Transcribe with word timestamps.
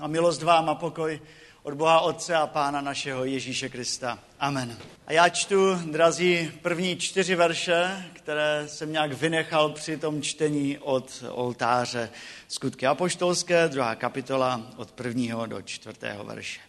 A 0.00 0.06
milost 0.06 0.42
vám 0.42 0.68
a 0.68 0.74
pokoj 0.74 1.20
od 1.62 1.74
Boha 1.74 2.00
Otce 2.00 2.34
a 2.34 2.46
Pána 2.46 2.80
našeho 2.80 3.24
Ježíše 3.24 3.68
Krista. 3.68 4.18
Amen. 4.40 4.76
A 5.06 5.12
já 5.12 5.28
čtu, 5.28 5.74
drazí, 5.74 6.50
první 6.62 6.96
čtyři 6.96 7.34
verše, 7.34 8.04
které 8.12 8.64
jsem 8.66 8.92
nějak 8.92 9.12
vynechal 9.12 9.70
při 9.70 9.96
tom 9.96 10.22
čtení 10.22 10.78
od 10.78 11.24
oltáře. 11.28 12.10
Skutky 12.48 12.86
apoštolské, 12.86 13.68
druhá 13.68 13.94
kapitola 13.94 14.62
od 14.76 14.90
prvního 14.90 15.46
do 15.46 15.62
čtvrtého 15.62 16.24
verše. 16.24 16.60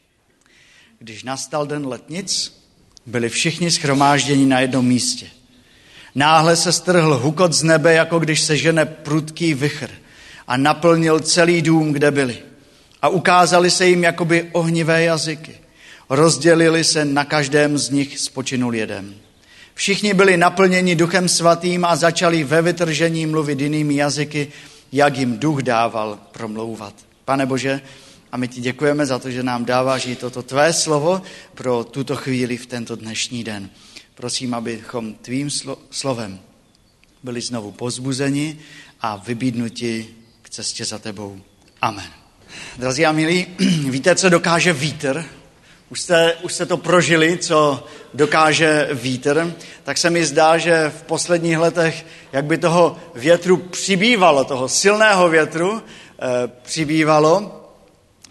Když 1.00 1.24
nastal 1.24 1.68
den 1.68 1.88
letnic, 1.88 2.62
byli 3.06 3.30
všichni 3.30 3.72
schromážděni 3.72 4.46
na 4.46 4.60
jednom 4.60 4.86
místě. 4.86 5.28
Náhle 6.16 6.56
se 6.56 6.72
strhl 6.72 7.18
hukot 7.18 7.54
z 7.54 7.64
nebe, 7.64 7.94
jako 7.94 8.20
když 8.20 8.42
se 8.42 8.58
žene 8.58 8.86
prudký 8.86 9.54
vychr 9.54 9.92
a 10.48 10.58
naplnil 10.58 11.20
celý 11.20 11.62
dům, 11.62 11.94
kde 11.94 12.12
byli 12.12 12.51
a 13.02 13.10
ukázali 13.10 13.72
se 13.72 13.88
jim 13.88 14.04
jakoby 14.04 14.50
ohnivé 14.52 15.04
jazyky. 15.04 15.58
Rozdělili 16.10 16.84
se 16.84 17.06
na 17.06 17.26
každém 17.26 17.78
z 17.78 17.90
nich 17.90 18.20
spočinul 18.20 18.76
jeden. 18.76 19.16
Všichni 19.74 20.14
byli 20.14 20.38
naplněni 20.38 20.96
duchem 20.96 21.30
svatým 21.30 21.86
a 21.86 21.96
začali 21.96 22.44
ve 22.44 22.62
vytržení 22.62 23.26
mluvit 23.26 23.60
jinými 23.60 23.96
jazyky, 23.96 24.48
jak 24.92 25.18
jim 25.18 25.38
duch 25.40 25.62
dával 25.62 26.20
promlouvat. 26.32 26.94
Pane 27.26 27.46
Bože, 27.46 27.82
a 28.32 28.38
my 28.38 28.48
ti 28.48 28.62
děkujeme 28.62 29.06
za 29.06 29.20
to, 29.20 29.32
že 29.32 29.44
nám 29.44 29.66
dáváš 29.66 30.06
i 30.06 30.16
toto 30.16 30.44
tvé 30.44 30.74
slovo 30.74 31.22
pro 31.56 31.84
tuto 31.84 32.16
chvíli 32.16 32.58
v 32.58 32.66
tento 32.66 32.96
dnešní 32.96 33.44
den. 33.44 33.70
Prosím, 34.16 34.54
abychom 34.54 35.14
tvým 35.14 35.48
slo- 35.48 35.78
slovem 35.90 36.40
byli 37.24 37.42
znovu 37.42 37.72
pozbuzeni 37.72 38.60
a 39.02 39.16
vybídnuti 39.16 40.08
k 40.42 40.50
cestě 40.50 40.86
za 40.86 41.00
tebou. 41.00 41.42
Amen. 41.82 42.21
Drazí 42.78 43.06
a 43.06 43.12
milí, 43.12 43.48
víte, 43.90 44.16
co 44.16 44.30
dokáže 44.30 44.74
vítr? 44.74 45.26
Už 45.90 46.02
jste, 46.02 46.34
už 46.42 46.54
jste 46.54 46.66
to 46.66 46.78
prožili, 46.78 47.38
co 47.38 47.86
dokáže 48.14 48.90
vítr, 48.92 49.54
tak 49.84 49.98
se 49.98 50.10
mi 50.10 50.26
zdá, 50.26 50.58
že 50.58 50.92
v 50.98 51.04
posledních 51.04 51.58
letech, 51.58 52.06
jak 52.34 52.46
by 52.46 52.58
toho 52.58 52.98
větru 53.16 53.58
přibývalo, 53.58 54.44
toho 54.44 54.70
silného 54.70 55.30
větru 55.30 55.82
e, 55.82 56.48
přibývalo. 56.48 57.58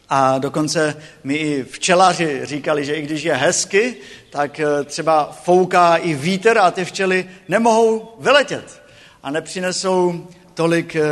A 0.08 0.38
dokonce 0.38 0.96
mi 1.24 1.34
i 1.34 1.64
včelaři 1.70 2.40
říkali, 2.42 2.84
že 2.84 2.94
i 2.94 3.02
když 3.02 3.22
je 3.22 3.34
hezky, 3.34 3.96
tak 4.30 4.60
eh, 4.60 4.84
třeba 4.84 5.38
fouká 5.44 5.96
i 5.96 6.14
vítr 6.14 6.58
a 6.58 6.70
ty 6.70 6.84
včely 6.84 7.28
nemohou 7.48 8.16
vyletět 8.20 8.82
a 9.22 9.30
nepřinesou 9.30 10.26
tolik 10.54 10.96
e, 10.96 11.02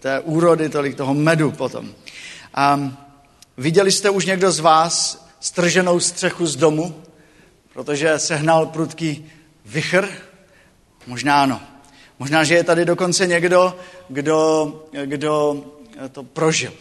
té 0.00 0.20
úrody, 0.20 0.68
tolik 0.68 0.96
toho 0.96 1.14
medu 1.14 1.50
potom. 1.50 1.88
A 2.54 2.80
viděli 3.56 3.92
jste 3.92 4.10
už 4.10 4.26
někdo 4.26 4.52
z 4.52 4.60
vás 4.60 5.26
strženou 5.40 6.00
střechu 6.00 6.46
z 6.46 6.56
domu, 6.56 6.94
protože 7.72 8.18
sehnal 8.18 8.66
prudký 8.66 9.30
vychr? 9.64 10.08
Možná 11.06 11.42
ano. 11.42 11.60
Možná, 12.18 12.44
že 12.44 12.54
je 12.54 12.64
tady 12.64 12.84
dokonce 12.84 13.26
někdo, 13.26 13.76
kdo, 14.08 14.72
kdo 15.04 15.64
to 16.12 16.22
prožil. 16.22 16.72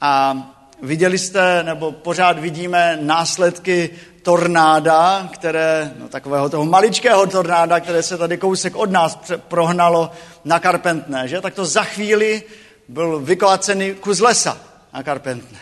A 0.00 0.36
viděli 0.82 1.18
jste, 1.18 1.62
nebo 1.62 1.92
pořád 1.92 2.38
vidíme 2.38 2.98
následky 3.02 3.90
tornáda, 4.22 5.28
které, 5.32 5.94
no 5.98 6.08
takového 6.08 6.48
toho 6.48 6.64
maličkého 6.64 7.26
tornáda, 7.26 7.80
které 7.80 8.02
se 8.02 8.18
tady 8.18 8.38
kousek 8.38 8.76
od 8.76 8.90
nás 8.90 9.18
prohnalo 9.36 10.10
na 10.44 10.58
Karpentné, 10.58 11.28
že? 11.28 11.40
Tak 11.40 11.54
to 11.54 11.64
za 11.64 11.84
chvíli 11.84 12.42
byl 12.88 13.20
vykolácený 13.20 13.94
kus 13.94 14.20
lesa 14.20 14.73
na 14.94 15.02
Karpentné. 15.02 15.58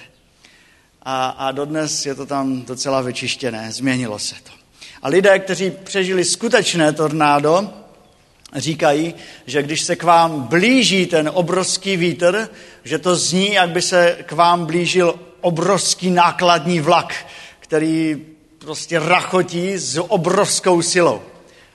A, 1.03 1.29
a 1.29 1.53
dodnes 1.53 2.07
je 2.07 2.15
to 2.15 2.27
tam 2.27 2.63
docela 2.63 3.01
vyčištěné, 3.01 3.73
změnilo 3.73 4.19
se 4.19 4.35
to. 4.35 4.53
A 5.03 5.09
lidé, 5.09 5.39
kteří 5.39 5.71
přežili 5.71 6.25
skutečné 6.25 6.93
tornádo, 6.93 7.71
říkají, 8.57 9.15
že 9.47 9.63
když 9.63 9.81
se 9.81 9.97
k 9.97 10.03
vám 10.03 10.43
blíží 10.43 11.07
ten 11.07 11.31
obrovský 11.35 11.97
vítr, 11.97 12.49
že 12.85 12.99
to 12.99 13.17
zní, 13.17 13.53
jak 13.53 13.71
by 13.71 13.83
se 13.83 14.19
k 14.27 14.33
vám 14.33 14.67
blížil 14.67 15.15
obrovský 15.41 16.11
nákladní 16.11 16.81
vlak, 16.81 17.15
který 17.61 18.27
prostě 18.59 18.99
rachotí 18.99 19.79
s 19.79 20.01
obrovskou 20.01 20.83
silou. 20.83 21.23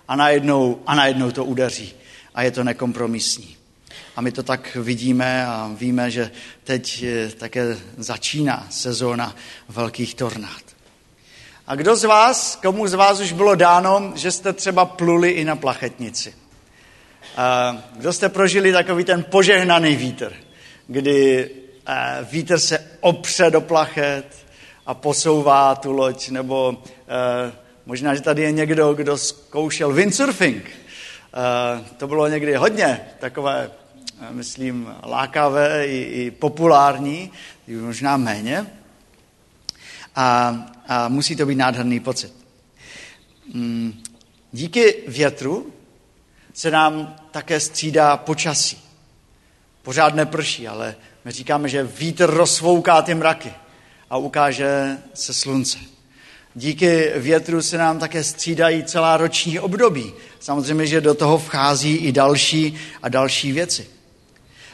A 0.08 0.16
najednou, 0.16 0.82
a 0.86 0.96
najednou 0.96 1.32
to 1.32 1.46
udeří. 1.46 1.94
A 2.36 2.44
je 2.44 2.52
to 2.52 2.64
nekompromisní. 2.64 3.57
A 4.18 4.22
my 4.22 4.32
to 4.32 4.44
tak 4.44 4.76
vidíme 4.76 5.46
a 5.46 5.72
víme, 5.78 6.12
že 6.12 6.32
teď 6.64 7.06
také 7.38 7.78
začíná 7.98 8.68
sezóna 8.70 9.36
velkých 9.70 10.16
tornád. 10.16 10.62
A 11.68 11.76
kdo 11.76 11.96
z 11.96 12.04
vás, 12.04 12.56
komu 12.56 12.88
z 12.88 12.94
vás 12.94 13.20
už 13.20 13.32
bylo 13.32 13.56
dáno, 13.56 14.12
že 14.16 14.32
jste 14.32 14.54
třeba 14.54 14.86
pluli 14.86 15.30
i 15.30 15.46
na 15.46 15.56
plachetnici? 15.56 16.34
A 17.38 17.78
kdo 17.96 18.14
jste 18.14 18.30
prožili 18.30 18.72
takový 18.72 19.04
ten 19.04 19.24
požehnaný 19.24 19.96
vítr, 19.96 20.34
kdy 20.88 21.50
vítr 22.32 22.60
se 22.60 22.88
opře 23.00 23.52
do 23.52 23.62
plachet 23.62 24.26
a 24.86 24.94
posouvá 24.94 25.76
tu 25.76 25.92
loď, 25.92 26.30
nebo 26.30 26.84
možná, 27.86 28.16
že 28.16 28.22
tady 28.22 28.42
je 28.42 28.52
někdo, 28.52 28.94
kdo 28.94 29.18
zkoušel 29.18 29.94
windsurfing. 29.94 30.70
To 31.98 32.08
bylo 32.08 32.28
někdy 32.28 32.56
hodně 32.56 33.02
takové 33.20 33.72
myslím, 34.32 34.88
lákavé 35.04 35.88
i, 35.88 35.98
i 35.98 36.32
populární, 36.32 37.32
možná 37.68 38.18
méně. 38.18 38.68
A, 40.16 40.56
a 40.88 41.08
musí 41.08 41.36
to 41.36 41.46
být 41.46 41.56
nádherný 41.56 42.00
pocit. 42.00 42.34
Mm, 43.54 44.04
díky 44.52 44.96
větru 45.08 45.74
se 46.54 46.72
nám 46.72 47.16
také 47.32 47.60
střídá 47.60 48.18
počasí. 48.18 48.84
Pořád 49.84 50.16
neprší, 50.16 50.68
ale 50.68 50.96
my 51.26 51.32
říkáme, 51.32 51.70
že 51.70 51.84
vítr 51.84 52.30
rozfouká 52.30 53.02
ty 53.02 53.16
mraky 53.16 53.54
a 54.10 54.18
ukáže 54.18 54.98
se 55.14 55.34
slunce. 55.34 55.78
Díky 56.56 57.12
větru 57.16 57.62
se 57.62 57.78
nám 57.78 58.00
také 58.00 58.24
střídají 58.24 58.84
celá 58.84 59.18
roční 59.18 59.60
období. 59.60 60.14
Samozřejmě, 60.40 60.88
že 60.88 61.02
do 61.02 61.14
toho 61.14 61.38
vchází 61.38 61.96
i 61.96 62.12
další 62.12 62.76
a 63.02 63.10
další 63.10 63.52
věci. 63.52 63.97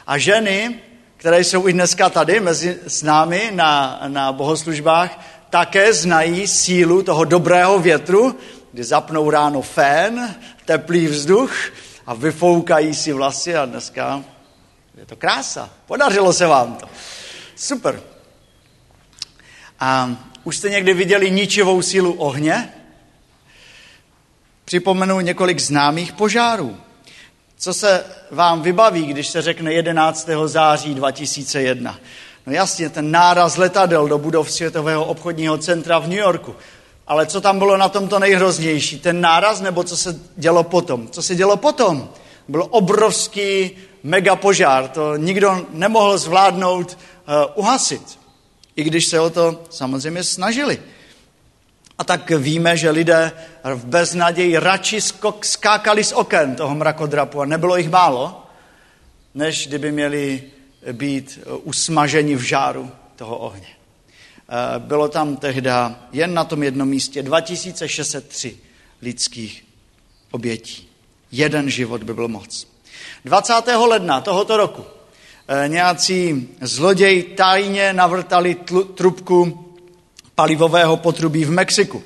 A 0.06 0.18
ženy, 0.18 0.80
které 1.16 1.40
jsou 1.40 1.68
i 1.68 1.72
dneska 1.72 2.10
tady 2.10 2.40
mezi 2.40 2.78
s 2.86 3.02
námi 3.02 3.50
na, 3.54 4.02
na 4.08 4.32
bohoslužbách, 4.32 5.20
také 5.50 5.92
znají 5.92 6.46
sílu 6.46 7.02
toho 7.02 7.24
dobrého 7.24 7.78
větru, 7.78 8.38
kdy 8.72 8.84
zapnou 8.84 9.30
ráno 9.30 9.62
fén, 9.62 10.34
teplý 10.64 11.06
vzduch 11.06 11.54
a 12.06 12.14
vyfoukají 12.14 12.94
si 12.94 13.12
vlasy 13.12 13.56
a 13.56 13.66
dneska 13.66 14.24
je 14.98 15.06
to 15.06 15.16
krása. 15.16 15.70
Podařilo 15.86 16.32
se 16.32 16.46
vám 16.46 16.74
to. 16.76 16.86
Super. 17.56 18.02
A 19.80 20.16
už 20.44 20.56
jste 20.56 20.70
někdy 20.70 20.94
viděli 20.94 21.30
ničivou 21.30 21.82
sílu 21.82 22.12
ohně? 22.12 22.74
Připomenu 24.64 25.20
několik 25.20 25.58
známých 25.58 26.12
požárů. 26.12 26.76
Co 27.64 27.74
se 27.74 28.04
vám 28.30 28.62
vybaví, 28.62 29.06
když 29.06 29.28
se 29.28 29.42
řekne 29.42 29.72
11. 29.72 30.28
září 30.46 30.94
2001? 30.94 31.98
No 32.46 32.52
jasně, 32.52 32.88
ten 32.88 33.10
náraz 33.10 33.56
letadel 33.56 34.08
do 34.08 34.18
budov 34.18 34.50
Světového 34.50 35.04
obchodního 35.04 35.58
centra 35.58 35.98
v 35.98 36.08
New 36.08 36.18
Yorku. 36.18 36.56
Ale 37.06 37.26
co 37.26 37.40
tam 37.40 37.58
bylo 37.58 37.76
na 37.76 37.88
tomto 37.88 38.18
nejhroznější? 38.18 38.98
Ten 38.98 39.20
náraz 39.20 39.60
nebo 39.60 39.84
co 39.84 39.96
se 39.96 40.20
dělo 40.36 40.64
potom? 40.64 41.08
Co 41.08 41.22
se 41.22 41.34
dělo 41.34 41.56
potom? 41.56 42.08
Byl 42.48 42.66
obrovský 42.70 43.70
megapožár. 44.02 44.88
To 44.88 45.16
nikdo 45.16 45.66
nemohl 45.70 46.18
zvládnout 46.18 46.98
uh, 46.98 47.64
uhasit. 47.64 48.18
I 48.76 48.84
když 48.84 49.06
se 49.06 49.20
o 49.20 49.30
to 49.30 49.62
samozřejmě 49.70 50.24
snažili. 50.24 50.78
A 52.04 52.06
tak 52.06 52.30
víme, 52.30 52.76
že 52.76 52.90
lidé 52.90 53.32
v 53.74 53.84
beznaději 53.84 54.58
radši 54.58 55.00
skákali 55.42 56.04
z 56.04 56.12
oken 56.12 56.56
toho 56.56 56.74
mrakodrapu 56.74 57.40
a 57.40 57.44
nebylo 57.44 57.76
jich 57.76 57.90
málo, 57.90 58.46
než 59.34 59.68
kdyby 59.68 59.92
měli 59.92 60.42
být 60.92 61.38
usmaženi 61.62 62.36
v 62.36 62.40
žáru 62.40 62.90
toho 63.16 63.38
ohně. 63.38 63.66
Eh, 63.68 64.78
bylo 64.78 65.08
tam 65.08 65.36
tehdy 65.36 65.70
jen 66.12 66.34
na 66.34 66.44
tom 66.44 66.62
jednom 66.62 66.88
místě 66.88 67.22
2603 67.22 68.56
lidských 69.02 69.64
obětí. 70.30 70.88
Jeden 71.32 71.70
život 71.70 72.02
by 72.02 72.14
byl 72.14 72.28
moc. 72.28 72.66
20. 73.24 73.52
ledna 73.86 74.20
tohoto 74.20 74.56
roku 74.56 74.84
eh, 75.48 75.68
nějací 75.68 76.48
zloději 76.60 77.22
tajně 77.22 77.92
navrtali 77.92 78.56
trubku 78.94 79.63
palivového 80.34 80.96
potrubí 80.96 81.44
v 81.44 81.50
Mexiku. 81.50 82.02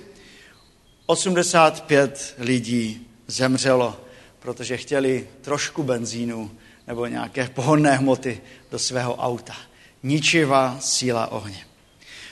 85 1.06 2.34
lidí 2.38 3.06
zemřelo, 3.26 3.96
protože 4.38 4.76
chtěli 4.76 5.28
trošku 5.40 5.82
benzínu 5.82 6.50
nebo 6.86 7.06
nějaké 7.06 7.48
pohonné 7.48 7.96
hmoty 7.96 8.40
do 8.70 8.78
svého 8.78 9.16
auta. 9.16 9.56
ničivá 10.02 10.76
síla 10.80 11.32
ohně. 11.32 11.66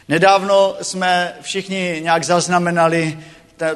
Nedávno 0.09 0.77
jsme 0.83 1.37
všichni 1.43 2.01
nějak 2.03 2.25
zaznamenali 2.25 3.19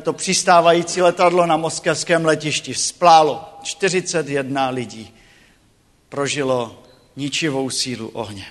to 0.02 0.12
přistávající 0.12 1.02
letadlo 1.02 1.46
na 1.46 1.56
moskevském 1.56 2.25
letišti. 2.25 2.75
Splálo 2.75 3.58
41 3.62 4.69
lidí. 4.70 5.14
Prožilo 6.08 6.82
ničivou 7.16 7.70
sílu 7.70 8.08
ohně. 8.08 8.46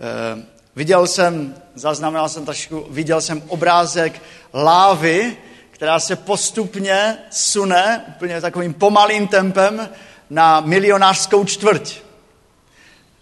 E, 0.00 0.55
viděl 0.76 1.06
jsem, 1.06 1.54
zaznamenal 1.74 2.28
jsem 2.28 2.44
trošku, 2.44 2.86
viděl 2.90 3.20
jsem 3.20 3.42
obrázek 3.48 4.22
lávy, 4.54 5.36
která 5.70 6.00
se 6.00 6.16
postupně 6.16 7.18
sune 7.30 8.04
úplně 8.08 8.40
takovým 8.40 8.74
pomalým 8.74 9.28
tempem 9.28 9.88
na 10.30 10.60
milionářskou 10.60 11.44
čtvrť. 11.44 11.98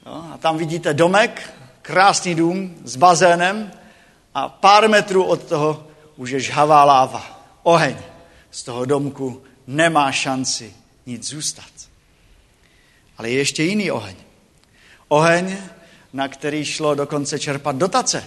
No, 0.06 0.30
a 0.34 0.38
tam 0.38 0.58
vidíte 0.58 0.94
domek, 0.94 1.54
krásný 1.82 2.34
dům 2.34 2.74
s 2.84 2.96
bazénem 2.96 3.70
a 4.34 4.48
pár 4.48 4.88
metrů 4.88 5.24
od 5.24 5.42
toho 5.42 5.86
už 6.16 6.30
je 6.30 6.40
žhavá 6.40 6.84
láva, 6.84 7.40
oheň. 7.62 7.96
Z 8.50 8.62
toho 8.62 8.84
domku 8.84 9.42
nemá 9.66 10.12
šanci 10.12 10.74
nic 11.06 11.28
zůstat. 11.28 11.70
Ale 13.18 13.30
je 13.30 13.38
ještě 13.38 13.62
jiný 13.62 13.90
oheň. 13.90 14.16
Oheň, 15.08 15.56
na 16.14 16.28
který 16.28 16.64
šlo 16.64 16.94
dokonce 16.94 17.38
čerpat 17.38 17.76
dotace. 17.76 18.24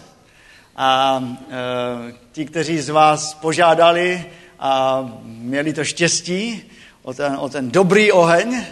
A 0.75 1.24
e, 1.50 2.13
ti, 2.31 2.45
kteří 2.45 2.80
z 2.80 2.89
vás 2.89 3.34
požádali 3.34 4.25
a 4.60 5.04
měli 5.24 5.74
to 5.74 5.84
štěstí 5.84 6.72
o 7.04 7.13
ten, 7.13 7.38
o 7.39 7.50
ten 7.50 7.72
dobrý 7.72 8.12
oheň, 8.12 8.63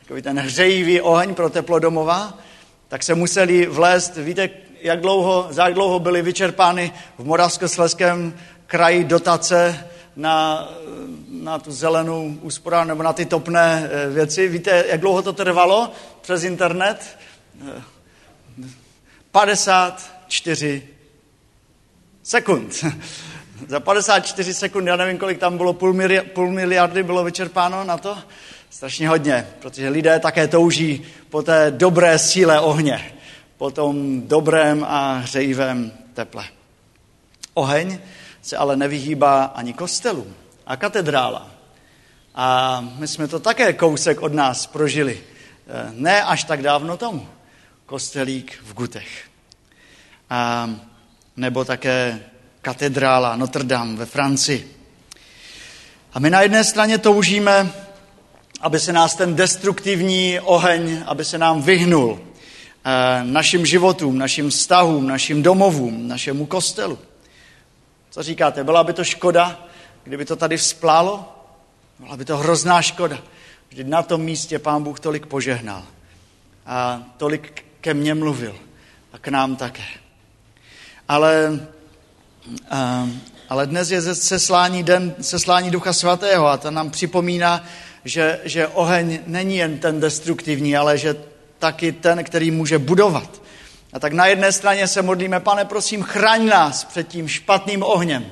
takový 0.00 0.22
ten 0.22 0.38
hřejivý 0.38 1.00
oheň 1.00 1.34
pro 1.34 1.50
teplo 1.50 1.78
domova, 1.78 2.38
tak 2.88 3.02
se 3.02 3.14
museli 3.14 3.66
vlézt, 3.66 4.16
víte, 4.16 4.50
jak 4.82 5.00
dlouho, 5.00 5.46
za 5.50 5.64
jak 5.64 5.74
dlouho 5.74 5.98
byly 5.98 6.22
vyčerpány 6.22 6.92
v 7.18 7.24
Moravskosleském 7.24 8.34
kraji 8.66 9.04
dotace 9.04 9.88
na, 10.16 10.68
na 11.28 11.58
tu 11.58 11.72
zelenou 11.72 12.34
úsporu 12.42 12.84
nebo 12.84 13.02
na 13.02 13.12
ty 13.12 13.24
topné 13.24 13.90
eh, 13.90 14.10
věci. 14.10 14.48
Víte, 14.48 14.84
jak 14.88 15.00
dlouho 15.00 15.22
to 15.22 15.32
trvalo 15.32 15.90
přes 16.20 16.44
internet? 16.44 17.18
54 19.30 20.88
sekund. 22.22 22.84
Za 23.68 23.80
54 23.80 24.54
sekund, 24.54 24.86
já 24.86 24.96
nevím, 24.96 25.18
kolik 25.18 25.38
tam 25.38 25.56
bylo, 25.56 25.72
půl, 25.72 25.92
miliardy, 25.92 26.30
půl 26.30 26.50
miliardy 26.50 27.02
bylo 27.02 27.24
vyčerpáno 27.24 27.84
na 27.84 27.98
to. 27.98 28.18
Strašně 28.70 29.08
hodně, 29.08 29.46
protože 29.58 29.88
lidé 29.88 30.18
také 30.18 30.48
touží 30.48 31.06
po 31.30 31.42
té 31.42 31.70
dobré 31.70 32.18
síle 32.18 32.60
ohně, 32.60 33.12
po 33.56 33.70
tom 33.70 34.22
dobrém 34.22 34.84
a 34.88 35.14
hřejivém 35.14 35.92
teple. 36.14 36.44
Oheň 37.54 37.98
se 38.42 38.56
ale 38.56 38.76
nevyhýbá 38.76 39.44
ani 39.44 39.72
kostelu 39.72 40.26
a 40.66 40.76
katedrála. 40.76 41.50
A 42.34 42.80
my 42.98 43.08
jsme 43.08 43.28
to 43.28 43.40
také 43.40 43.72
kousek 43.72 44.22
od 44.22 44.32
nás 44.32 44.66
prožili. 44.66 45.20
Eh, 45.66 45.90
ne 45.92 46.22
až 46.22 46.44
tak 46.44 46.62
dávno 46.62 46.96
tomu. 46.96 47.28
Kostelík 47.88 48.58
v 48.62 48.74
Gutech. 48.74 49.08
A, 50.30 50.70
nebo 51.36 51.64
také 51.64 52.20
katedrála 52.62 53.36
Notre 53.36 53.64
Dame 53.64 53.96
ve 53.96 54.06
Francii. 54.06 54.76
A 56.12 56.18
my 56.18 56.30
na 56.30 56.42
jedné 56.42 56.64
straně 56.64 56.98
toužíme, 56.98 57.72
aby 58.60 58.80
se 58.80 58.92
nás 58.92 59.14
ten 59.14 59.34
destruktivní 59.34 60.40
oheň, 60.40 61.02
aby 61.06 61.24
se 61.24 61.38
nám 61.38 61.62
vyhnul 61.62 62.20
eh, 62.20 63.24
našim 63.24 63.66
životům, 63.66 64.18
našim 64.18 64.50
vztahům, 64.50 65.06
našim 65.06 65.42
domovům, 65.42 66.08
našemu 66.08 66.46
kostelu. 66.46 66.98
Co 68.10 68.22
říkáte, 68.22 68.64
byla 68.64 68.84
by 68.84 68.92
to 68.92 69.04
škoda, 69.04 69.68
kdyby 70.04 70.24
to 70.24 70.36
tady 70.36 70.56
vzplálo? 70.56 71.42
Byla 71.98 72.16
by 72.16 72.24
to 72.24 72.36
hrozná 72.36 72.82
škoda. 72.82 73.18
Vždyť 73.68 73.86
na 73.86 74.02
tom 74.02 74.20
místě 74.20 74.58
pán 74.58 74.82
Bůh 74.82 75.00
tolik 75.00 75.26
požehnal 75.26 75.82
a 76.66 77.02
tolik 77.16 77.67
ke 77.80 77.94
mně 77.94 78.14
mluvil 78.14 78.58
a 79.12 79.18
k 79.18 79.28
nám 79.28 79.56
také. 79.56 79.84
Ale, 81.08 81.60
ale 83.48 83.66
dnes 83.66 83.90
je 83.90 84.02
seslání 84.14 84.82
den 84.82 85.14
seslání 85.20 85.70
Ducha 85.70 85.92
Svatého 85.92 86.46
a 86.46 86.56
to 86.56 86.70
nám 86.70 86.90
připomíná, 86.90 87.64
že, 88.04 88.40
že 88.44 88.66
oheň 88.66 89.18
není 89.26 89.56
jen 89.56 89.78
ten 89.78 90.00
destruktivní, 90.00 90.76
ale 90.76 90.98
že 90.98 91.16
taky 91.58 91.92
ten, 91.92 92.24
který 92.24 92.50
může 92.50 92.78
budovat. 92.78 93.42
A 93.92 93.98
tak 93.98 94.12
na 94.12 94.26
jedné 94.26 94.52
straně 94.52 94.88
se 94.88 95.02
modlíme, 95.02 95.40
pane, 95.40 95.64
prosím, 95.64 96.02
chraň 96.02 96.46
nás 96.46 96.84
před 96.84 97.08
tím 97.08 97.28
špatným 97.28 97.82
ohněm, 97.82 98.26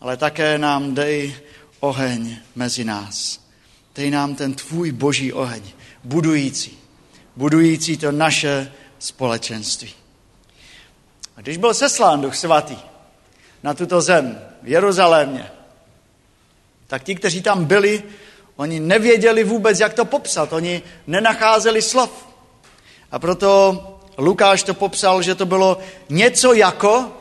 ale 0.00 0.16
také 0.16 0.58
nám 0.58 0.94
dej 0.94 1.34
oheň 1.80 2.36
mezi 2.56 2.84
nás. 2.84 3.40
Dej 3.94 4.10
nám 4.10 4.34
ten 4.34 4.54
tvůj 4.54 4.92
boží 4.92 5.32
oheň, 5.32 5.62
budující, 6.04 6.78
budující 7.36 7.96
to 7.96 8.12
naše 8.12 8.72
společenství. 8.98 9.94
A 11.36 11.40
když 11.40 11.56
byl 11.56 11.74
seslán 11.74 12.20
Duch 12.20 12.36
Svatý 12.36 12.76
na 13.62 13.74
tuto 13.74 14.00
zem, 14.00 14.40
v 14.62 14.68
Jeruzalémě, 14.68 15.50
tak 16.86 17.02
ti, 17.02 17.14
kteří 17.14 17.42
tam 17.42 17.64
byli, 17.64 18.02
oni 18.56 18.80
nevěděli 18.80 19.44
vůbec, 19.44 19.80
jak 19.80 19.94
to 19.94 20.04
popsat. 20.04 20.52
Oni 20.52 20.82
nenacházeli 21.06 21.82
slov. 21.82 22.28
A 23.10 23.18
proto 23.18 23.80
Lukáš 24.18 24.62
to 24.62 24.74
popsal, 24.74 25.22
že 25.22 25.34
to 25.34 25.46
bylo 25.46 25.78
něco 26.08 26.52
jako, 26.52 27.12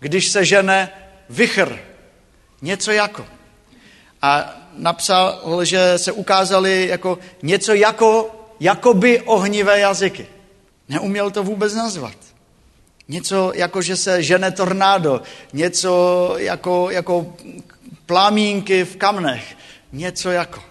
když 0.00 0.28
se 0.28 0.44
žene 0.44 0.92
vychr. 1.28 1.78
Něco 2.62 2.92
jako. 2.92 3.26
A 4.22 4.54
napsal, 4.72 5.64
že 5.64 5.98
se 5.98 6.12
ukázali 6.12 6.88
jako 6.88 7.18
něco 7.42 7.74
jako, 7.74 8.35
jakoby 8.60 9.20
ohnivé 9.20 9.80
jazyky. 9.80 10.26
Neuměl 10.88 11.30
to 11.30 11.42
vůbec 11.42 11.74
nazvat. 11.74 12.16
Něco 13.08 13.52
jako, 13.54 13.82
že 13.82 13.96
se 13.96 14.22
žene 14.22 14.50
tornádo, 14.50 15.22
něco 15.52 16.34
jako, 16.38 16.90
jako 16.90 17.36
plamínky 18.06 18.84
v 18.84 18.96
kamnech, 18.96 19.56
něco 19.92 20.30
jako. 20.30 20.62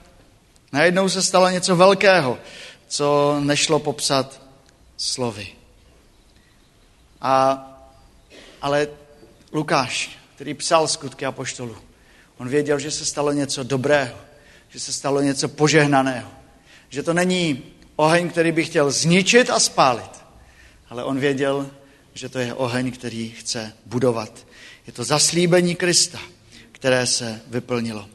Najednou 0.71 1.09
se 1.09 1.21
stalo 1.21 1.49
něco 1.49 1.75
velkého, 1.75 2.37
co 2.87 3.37
nešlo 3.39 3.79
popsat 3.79 4.41
slovy. 4.97 5.47
A, 7.21 7.65
ale 8.61 8.88
Lukáš, 9.53 10.19
který 10.36 10.53
psal 10.53 10.88
skutky 10.88 11.25
apoštolů, 11.25 11.77
on 12.38 12.50
věděl, 12.50 12.79
že 12.79 12.91
se 12.91 13.05
stalo 13.05 13.31
něco 13.31 13.63
dobrého, 13.63 14.17
že 14.69 14.79
se 14.79 14.93
stalo 14.93 15.21
něco 15.21 15.50
požehnaného, 15.50 16.29
že 16.89 17.03
to 17.03 17.13
není 17.13 17.63
oheň, 17.95 18.29
který 18.29 18.51
by 18.51 18.63
chtěl 18.63 18.91
zničit 18.91 19.49
a 19.49 19.59
spálit, 19.59 20.11
ale 20.89 21.03
on 21.03 21.19
věděl, 21.19 21.67
že 22.13 22.29
to 22.29 22.39
je 22.39 22.53
oheň, 22.53 22.91
který 22.91 23.29
chce 23.29 23.73
budovat. 23.85 24.47
Je 24.87 24.93
to 24.93 25.03
zaslíbení 25.03 25.75
Krista, 25.75 26.19
které 26.71 27.07
se 27.07 27.41
vyplnilo. 27.47 28.05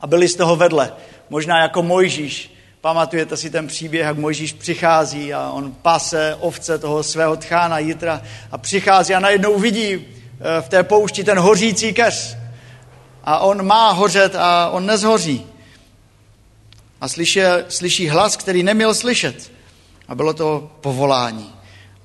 A 0.00 0.06
byli 0.06 0.28
z 0.28 0.34
toho 0.34 0.56
vedle, 0.56 0.92
možná 1.30 1.62
jako 1.62 1.82
Mojžíš, 1.82 2.52
Pamatujete 2.82 3.36
si 3.36 3.50
ten 3.50 3.66
příběh, 3.66 4.06
jak 4.06 4.18
Mojžíš 4.18 4.52
přichází 4.52 5.34
a 5.34 5.50
on 5.50 5.72
pase 5.72 6.36
ovce 6.40 6.78
toho 6.78 7.02
svého 7.02 7.36
tchána 7.36 7.78
Jitra 7.78 8.22
a 8.50 8.58
přichází 8.58 9.14
a 9.14 9.20
najednou 9.20 9.58
vidí 9.58 9.94
eh, 9.94 10.60
v 10.60 10.68
té 10.68 10.82
poušti 10.82 11.24
ten 11.24 11.38
hořící 11.38 11.92
keř. 11.92 12.36
A 13.24 13.38
on 13.38 13.66
má 13.66 13.90
hořet 13.90 14.34
a 14.34 14.70
on 14.70 14.86
nezhoří. 14.86 15.46
A 17.02 17.08
slyší, 17.08 17.40
slyší 17.68 18.08
hlas, 18.08 18.36
který 18.36 18.62
neměl 18.62 18.94
slyšet. 18.94 19.52
A 20.08 20.14
bylo 20.14 20.34
to 20.34 20.70
povolání. 20.80 21.54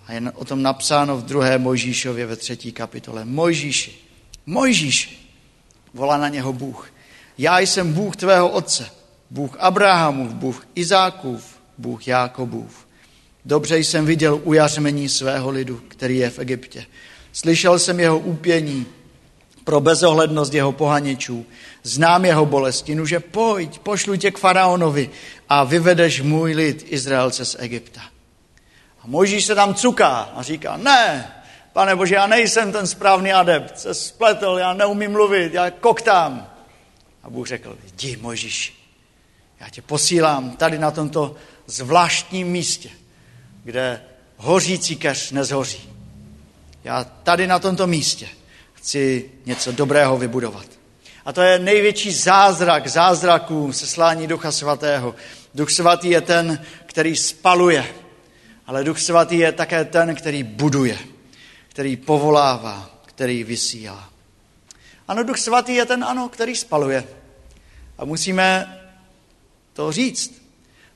A 0.07 0.13
je 0.13 0.21
o 0.35 0.45
tom 0.45 0.61
napsáno 0.61 1.17
v 1.17 1.23
druhé 1.23 1.57
Mojžíšově 1.57 2.25
ve 2.25 2.35
třetí 2.35 2.71
kapitole. 2.71 3.25
Mojžíši, 3.25 3.97
Mojžíši, 4.45 5.17
volá 5.93 6.17
na 6.17 6.29
něho 6.29 6.53
Bůh. 6.53 6.91
Já 7.37 7.59
jsem 7.59 7.93
Bůh 7.93 8.15
tvého 8.15 8.49
otce, 8.49 8.89
Bůh 9.29 9.57
Abrahamův, 9.59 10.33
Bůh 10.33 10.67
Izákův, 10.75 11.59
Bůh 11.77 12.07
Jákobův. 12.07 12.87
Dobře 13.45 13.77
jsem 13.77 14.05
viděl 14.05 14.41
ujařmení 14.43 15.09
svého 15.09 15.49
lidu, 15.49 15.81
který 15.87 16.17
je 16.17 16.29
v 16.29 16.39
Egyptě. 16.39 16.85
Slyšel 17.31 17.79
jsem 17.79 17.99
jeho 17.99 18.19
úpění 18.19 18.85
pro 19.67 19.81
bezohlednost 19.81 20.53
jeho 20.53 20.71
pohaničů. 20.71 21.45
Znám 21.83 22.25
jeho 22.25 22.45
bolesti, 22.45 22.95
nuže 22.95 23.19
pojď, 23.19 23.79
pošlu 23.79 24.15
tě 24.15 24.31
k 24.31 24.37
faraonovi 24.37 25.09
a 25.49 25.63
vyvedeš 25.63 26.21
můj 26.21 26.53
lid 26.53 26.85
Izraelce 26.87 27.45
z 27.45 27.55
Egypta. 27.59 28.01
A 29.03 29.07
Mojžíš 29.07 29.45
se 29.45 29.55
tam 29.55 29.75
cuká 29.75 30.31
a 30.35 30.43
říká, 30.43 30.77
ne, 30.77 31.31
pane 31.73 31.95
Bože, 31.95 32.15
já 32.15 32.27
nejsem 32.27 32.71
ten 32.71 32.87
správný 32.87 33.33
adept, 33.33 33.79
se 33.79 33.93
spletl, 33.93 34.55
já 34.59 34.73
neumím 34.73 35.11
mluvit, 35.11 35.53
já 35.53 35.71
koktám. 35.71 36.47
A 37.23 37.29
Bůh 37.29 37.47
řekl, 37.47 37.77
jdi 37.83 38.17
Mojžíši, 38.17 38.73
já 39.59 39.69
tě 39.69 39.81
posílám 39.81 40.51
tady 40.51 40.79
na 40.79 40.91
tomto 40.91 41.35
zvláštním 41.65 42.47
místě, 42.47 42.89
kde 43.63 44.01
hořící 44.37 44.95
keř 44.95 45.31
nezhoří. 45.31 45.89
Já 46.83 47.03
tady 47.03 47.47
na 47.47 47.59
tomto 47.59 47.87
místě 47.87 48.27
chci 48.87 49.31
něco 49.45 49.71
dobrého 49.71 50.17
vybudovat. 50.17 50.65
A 51.25 51.33
to 51.33 51.41
je 51.41 51.59
největší 51.59 52.11
zázrak 52.11 52.87
zázraků 52.87 53.73
seslání 53.73 54.27
Ducha 54.27 54.51
Svatého. 54.51 55.15
Duch 55.55 55.71
Svatý 55.71 56.09
je 56.09 56.21
ten, 56.21 56.65
který 56.85 57.15
spaluje, 57.15 57.85
ale 58.67 58.83
Duch 58.83 58.99
Svatý 58.99 59.37
je 59.37 59.51
také 59.51 59.85
ten, 59.85 60.15
který 60.15 60.43
buduje, 60.43 60.97
který 61.69 61.97
povolává, 61.97 62.89
který 63.05 63.43
vysílá. 63.43 64.09
Ano, 65.07 65.23
Duch 65.23 65.37
Svatý 65.37 65.75
je 65.75 65.85
ten, 65.85 66.03
ano, 66.03 66.29
který 66.29 66.55
spaluje. 66.55 67.03
A 67.97 68.05
musíme 68.05 68.79
to 69.73 69.91
říct, 69.91 70.41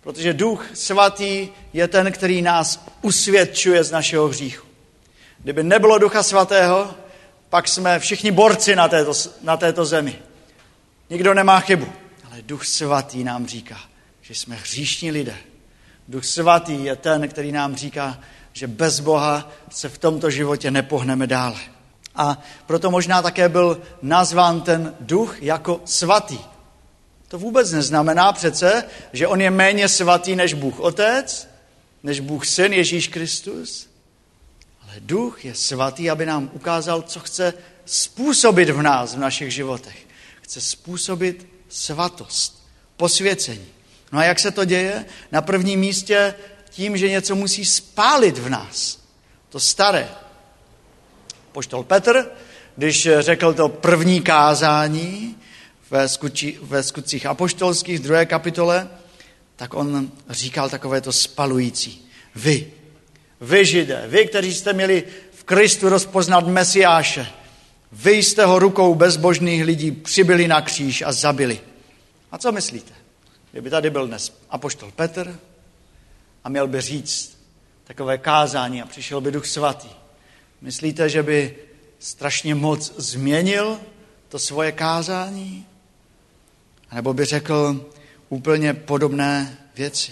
protože 0.02 0.34
Duch 0.34 0.66
Svatý 0.74 1.50
je 1.74 1.88
ten, 1.88 2.12
který 2.12 2.42
nás 2.42 2.86
usvědčuje 3.02 3.84
z 3.84 3.92
našeho 3.92 4.28
hříchu. 4.28 4.68
Kdyby 5.40 5.64
nebylo 5.64 5.98
Ducha 5.98 6.24
Svatého, 6.24 6.96
pak 7.52 7.68
jsme 7.68 8.00
všichni 8.00 8.32
borci 8.32 8.76
na 8.76 8.88
této, 8.88 9.14
na 9.42 9.58
této 9.58 9.86
zemi. 9.86 10.20
Nikdo 11.10 11.34
nemá 11.34 11.60
chybu. 11.60 11.88
Ale 12.26 12.42
Duch 12.42 12.66
Svatý 12.66 13.24
nám 13.24 13.48
říká, 13.48 13.78
že 14.22 14.36
jsme 14.36 14.56
hříšní 14.56 15.12
lidé. 15.12 15.36
Duch 16.08 16.26
Svatý 16.26 16.84
je 16.84 16.96
ten, 16.96 17.28
který 17.28 17.52
nám 17.52 17.76
říká, 17.76 18.20
že 18.54 18.68
bez 18.68 19.00
Boha 19.00 19.52
se 19.70 19.90
v 19.90 19.98
tomto 19.98 20.30
životě 20.30 20.72
nepohneme 20.72 21.28
dále. 21.28 21.60
A 22.16 22.42
proto 22.66 22.92
možná 22.92 23.22
také 23.22 23.50
byl 23.50 23.82
nazván 24.02 24.62
ten 24.62 24.96
duch 25.00 25.44
jako 25.44 25.82
svatý. 25.86 26.40
To 27.28 27.40
vůbec 27.40 27.72
neznamená 27.72 28.32
přece, 28.32 28.84
že 29.14 29.28
on 29.28 29.42
je 29.42 29.52
méně 29.52 29.90
svatý 29.90 30.36
než 30.36 30.54
Bůh 30.54 30.80
Otec, 30.80 31.50
než 32.04 32.20
Bůh 32.20 32.46
Syn 32.46 32.74
Ježíš 32.74 33.08
Kristus. 33.08 33.91
Ale 34.92 35.00
duch 35.00 35.46
je 35.46 35.56
svatý, 35.56 36.10
aby 36.10 36.26
nám 36.26 36.50
ukázal, 36.54 37.02
co 37.02 37.20
chce 37.20 37.54
způsobit 37.86 38.70
v 38.70 38.82
nás, 38.82 39.16
v 39.16 39.20
našich 39.20 39.54
životech. 39.54 40.08
Chce 40.42 40.62
způsobit 40.62 41.48
svatost, 41.70 42.68
posvěcení. 42.98 43.66
No 44.12 44.20
a 44.20 44.24
jak 44.24 44.40
se 44.40 44.52
to 44.52 44.66
děje? 44.66 45.06
Na 45.32 45.42
prvním 45.42 45.80
místě 45.80 46.36
tím, 46.70 46.98
že 46.98 47.10
něco 47.10 47.36
musí 47.36 47.66
spálit 47.66 48.38
v 48.38 48.50
nás. 48.50 49.00
To 49.50 49.60
staré. 49.60 50.10
Poštol 51.52 51.84
Petr, 51.84 52.32
když 52.76 53.10
řekl 53.20 53.54
to 53.54 53.70
první 53.70 54.22
kázání 54.22 55.38
ve, 55.90 56.08
skuči, 56.08 56.60
ve 56.62 56.84
skutcích 56.84 57.26
apoštolských, 57.26 58.00
druhé 58.00 58.26
kapitole, 58.26 58.90
tak 59.56 59.74
on 59.74 60.12
říkal 60.30 60.70
takové 60.70 61.02
to 61.02 61.12
spalující. 61.12 62.08
Vy, 62.36 62.72
vy 63.42 63.66
židé, 63.66 64.04
vy, 64.08 64.28
kteří 64.28 64.54
jste 64.54 64.74
měli 64.74 65.04
v 65.32 65.44
Kristu 65.44 65.90
rozpoznat 65.90 66.48
Mesiáše, 66.48 67.28
vy 67.92 68.12
jste 68.12 68.46
ho 68.46 68.60
rukou 68.60 68.96
bezbožných 68.96 69.64
lidí 69.64 69.92
přibili 69.92 70.48
na 70.48 70.62
kříž 70.62 71.02
a 71.02 71.12
zabili. 71.12 71.62
A 72.32 72.38
co 72.38 72.52
myslíte? 72.52 72.94
Kdyby 73.52 73.70
tady 73.70 73.90
byl 73.90 74.08
dnes 74.08 74.42
apoštol 74.50 74.92
Petr 74.92 75.40
a 76.44 76.50
měl 76.50 76.68
by 76.68 76.82
říct 76.82 77.38
takové 77.84 78.18
kázání 78.18 78.82
a 78.82 78.86
přišel 78.86 79.22
by 79.22 79.32
Duch 79.32 79.46
Svatý, 79.46 79.90
myslíte, 80.62 81.10
že 81.10 81.24
by 81.24 81.56
strašně 82.00 82.56
moc 82.56 82.94
změnil 82.98 83.80
to 84.30 84.40
svoje 84.40 84.72
kázání? 84.72 85.66
A 86.90 86.96
nebo 86.96 87.14
by 87.14 87.26
řekl 87.26 87.86
úplně 88.30 88.74
podobné 88.74 89.58
věci. 89.76 90.12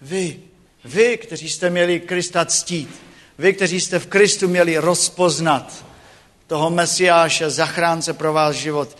Vy, 0.00 0.40
vy, 0.86 1.18
kteří 1.18 1.50
jste 1.50 1.70
měli 1.70 2.00
Krista 2.00 2.44
ctít, 2.44 2.90
vy, 3.38 3.52
kteří 3.52 3.80
jste 3.80 3.98
v 3.98 4.06
Kristu 4.06 4.48
měli 4.48 4.78
rozpoznat 4.78 5.84
toho 6.46 6.70
Mesiáše, 6.70 7.50
zachránce 7.50 8.12
pro 8.12 8.32
váš 8.32 8.56
život, 8.56 8.98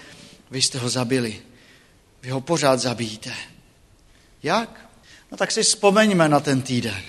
vy 0.51 0.63
jste 0.63 0.79
ho 0.79 0.89
zabili. 0.89 1.41
Vy 2.23 2.31
ho 2.31 2.41
pořád 2.41 2.81
zabíjíte. 2.81 3.33
Jak? 4.43 4.91
No 5.31 5.37
tak 5.37 5.53
si 5.53 5.63
vzpomeňme 5.63 6.29
na 6.29 6.41
ten 6.41 6.63
týden. 6.63 7.03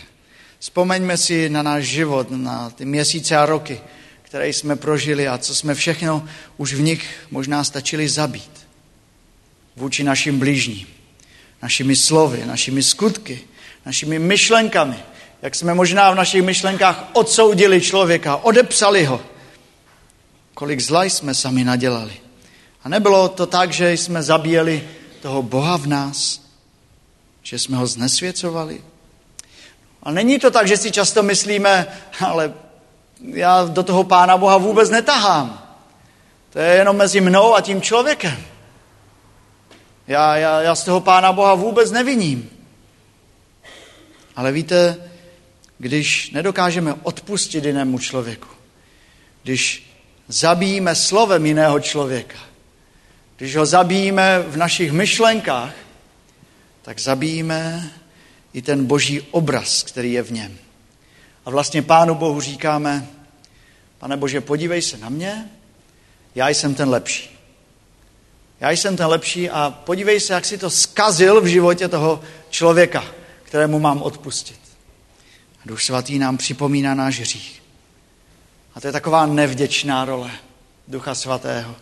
Vzpomeňme 0.60 1.18
si 1.18 1.50
na 1.50 1.62
náš 1.62 1.84
život, 1.84 2.28
na 2.32 2.70
ty 2.70 2.86
měsíce 2.86 3.38
a 3.38 3.46
roky, 3.46 3.82
které 4.22 4.50
jsme 4.50 4.76
prožili 4.76 5.28
a 5.28 5.38
co 5.38 5.56
jsme 5.56 5.76
všechno 5.76 6.28
už 6.58 6.74
v 6.74 6.82
nich 6.82 7.10
možná 7.32 7.64
stačili 7.64 8.10
zabít. 8.10 8.68
Vůči 9.76 10.04
našim 10.04 10.40
blížním, 10.40 10.88
našimi 11.62 11.96
slovy, 11.96 12.46
našimi 12.46 12.84
skutky, 12.84 13.42
našimi 13.88 14.20
myšlenkami. 14.20 15.00
Jak 15.42 15.56
jsme 15.56 15.74
možná 15.74 16.12
v 16.12 16.16
našich 16.16 16.44
myšlenkách 16.44 17.04
odsoudili 17.14 17.82
člověka, 17.82 18.36
odepsali 18.36 19.06
ho. 19.06 19.22
Kolik 20.54 20.80
zla 20.80 21.04
jsme 21.04 21.34
sami 21.34 21.64
nadělali. 21.64 22.14
A 22.84 22.90
nebylo 22.90 23.30
to 23.30 23.46
tak, 23.46 23.72
že 23.72 23.94
jsme 23.94 24.24
zabíjeli 24.24 24.84
toho 25.22 25.42
Boha 25.42 25.78
v 25.78 25.88
nás, 25.88 26.42
že 27.44 27.60
jsme 27.60 27.78
ho 27.78 27.88
znesvěcovali. 27.88 28.84
A 30.04 30.12
není 30.12 30.40
to 30.40 30.52
tak, 30.52 30.68
že 30.68 30.78
si 30.78 30.92
často 30.92 31.24
myslíme, 31.24 31.88
ale 32.20 32.54
já 33.24 33.66
do 33.66 33.84
toho 33.84 34.04
Pána 34.04 34.38
Boha 34.38 34.58
vůbec 34.58 34.90
netahám. 34.90 35.64
To 36.50 36.60
je 36.60 36.76
jenom 36.76 36.96
mezi 36.96 37.22
mnou 37.22 37.56
a 37.56 37.62
tím 37.62 37.82
člověkem. 37.82 38.38
Já, 40.08 40.36
já, 40.38 40.62
já 40.62 40.76
z 40.76 40.84
toho 40.84 41.00
Pána 41.00 41.34
Boha 41.34 41.56
vůbec 41.56 41.92
neviním. 41.92 42.57
Ale 44.38 44.52
víte, 44.52 44.98
když 45.78 46.32
nedokážeme 46.32 46.94
odpustit 46.94 47.66
jinému 47.66 48.00
člověku, 48.00 48.48
když 49.44 49.92
zabijíme 50.28 50.96
slovem 50.96 51.46
jiného 51.46 51.80
člověka, 51.80 52.38
když 53.38 53.56
ho 53.56 53.66
zabijíme 53.66 54.40
v 54.48 54.58
našich 54.58 54.92
myšlenkách, 54.92 55.74
tak 56.82 57.00
zabijíme 57.00 57.92
i 58.54 58.62
ten 58.62 58.86
boží 58.86 59.22
obraz, 59.22 59.84
který 59.84 60.14
je 60.14 60.24
v 60.24 60.32
něm. 60.32 60.58
A 61.46 61.50
vlastně 61.50 61.82
Pánu 61.82 62.16
Bohu 62.16 62.42
říkáme, 62.42 63.08
pane 63.98 64.18
Bože, 64.18 64.42
podívej 64.42 64.82
se 64.82 64.98
na 64.98 65.10
mě, 65.10 65.50
já 66.36 66.50
jsem 66.50 66.76
ten 66.76 66.90
lepší. 66.90 67.40
Já 68.60 68.72
jsem 68.72 68.98
ten 68.98 69.08
lepší 69.08 69.50
a 69.50 69.70
podívej 69.86 70.20
se, 70.20 70.34
jak 70.34 70.46
si 70.46 70.58
to 70.58 70.70
skazil 70.70 71.42
v 71.42 71.46
životě 71.46 71.88
toho 71.88 72.22
člověka, 72.50 73.17
kterému 73.48 73.80
mám 73.80 74.02
odpustit. 74.02 74.60
A 75.60 75.62
Duch 75.66 75.82
Svatý 75.82 76.20
nám 76.20 76.38
připomíná 76.38 76.96
náš 76.96 77.20
hřích. 77.20 77.64
A 78.76 78.82
to 78.82 78.88
je 78.88 78.92
taková 78.94 79.26
nevděčná 79.26 80.06
role 80.06 80.32
Ducha 80.88 81.16
Svatého. 81.16 81.76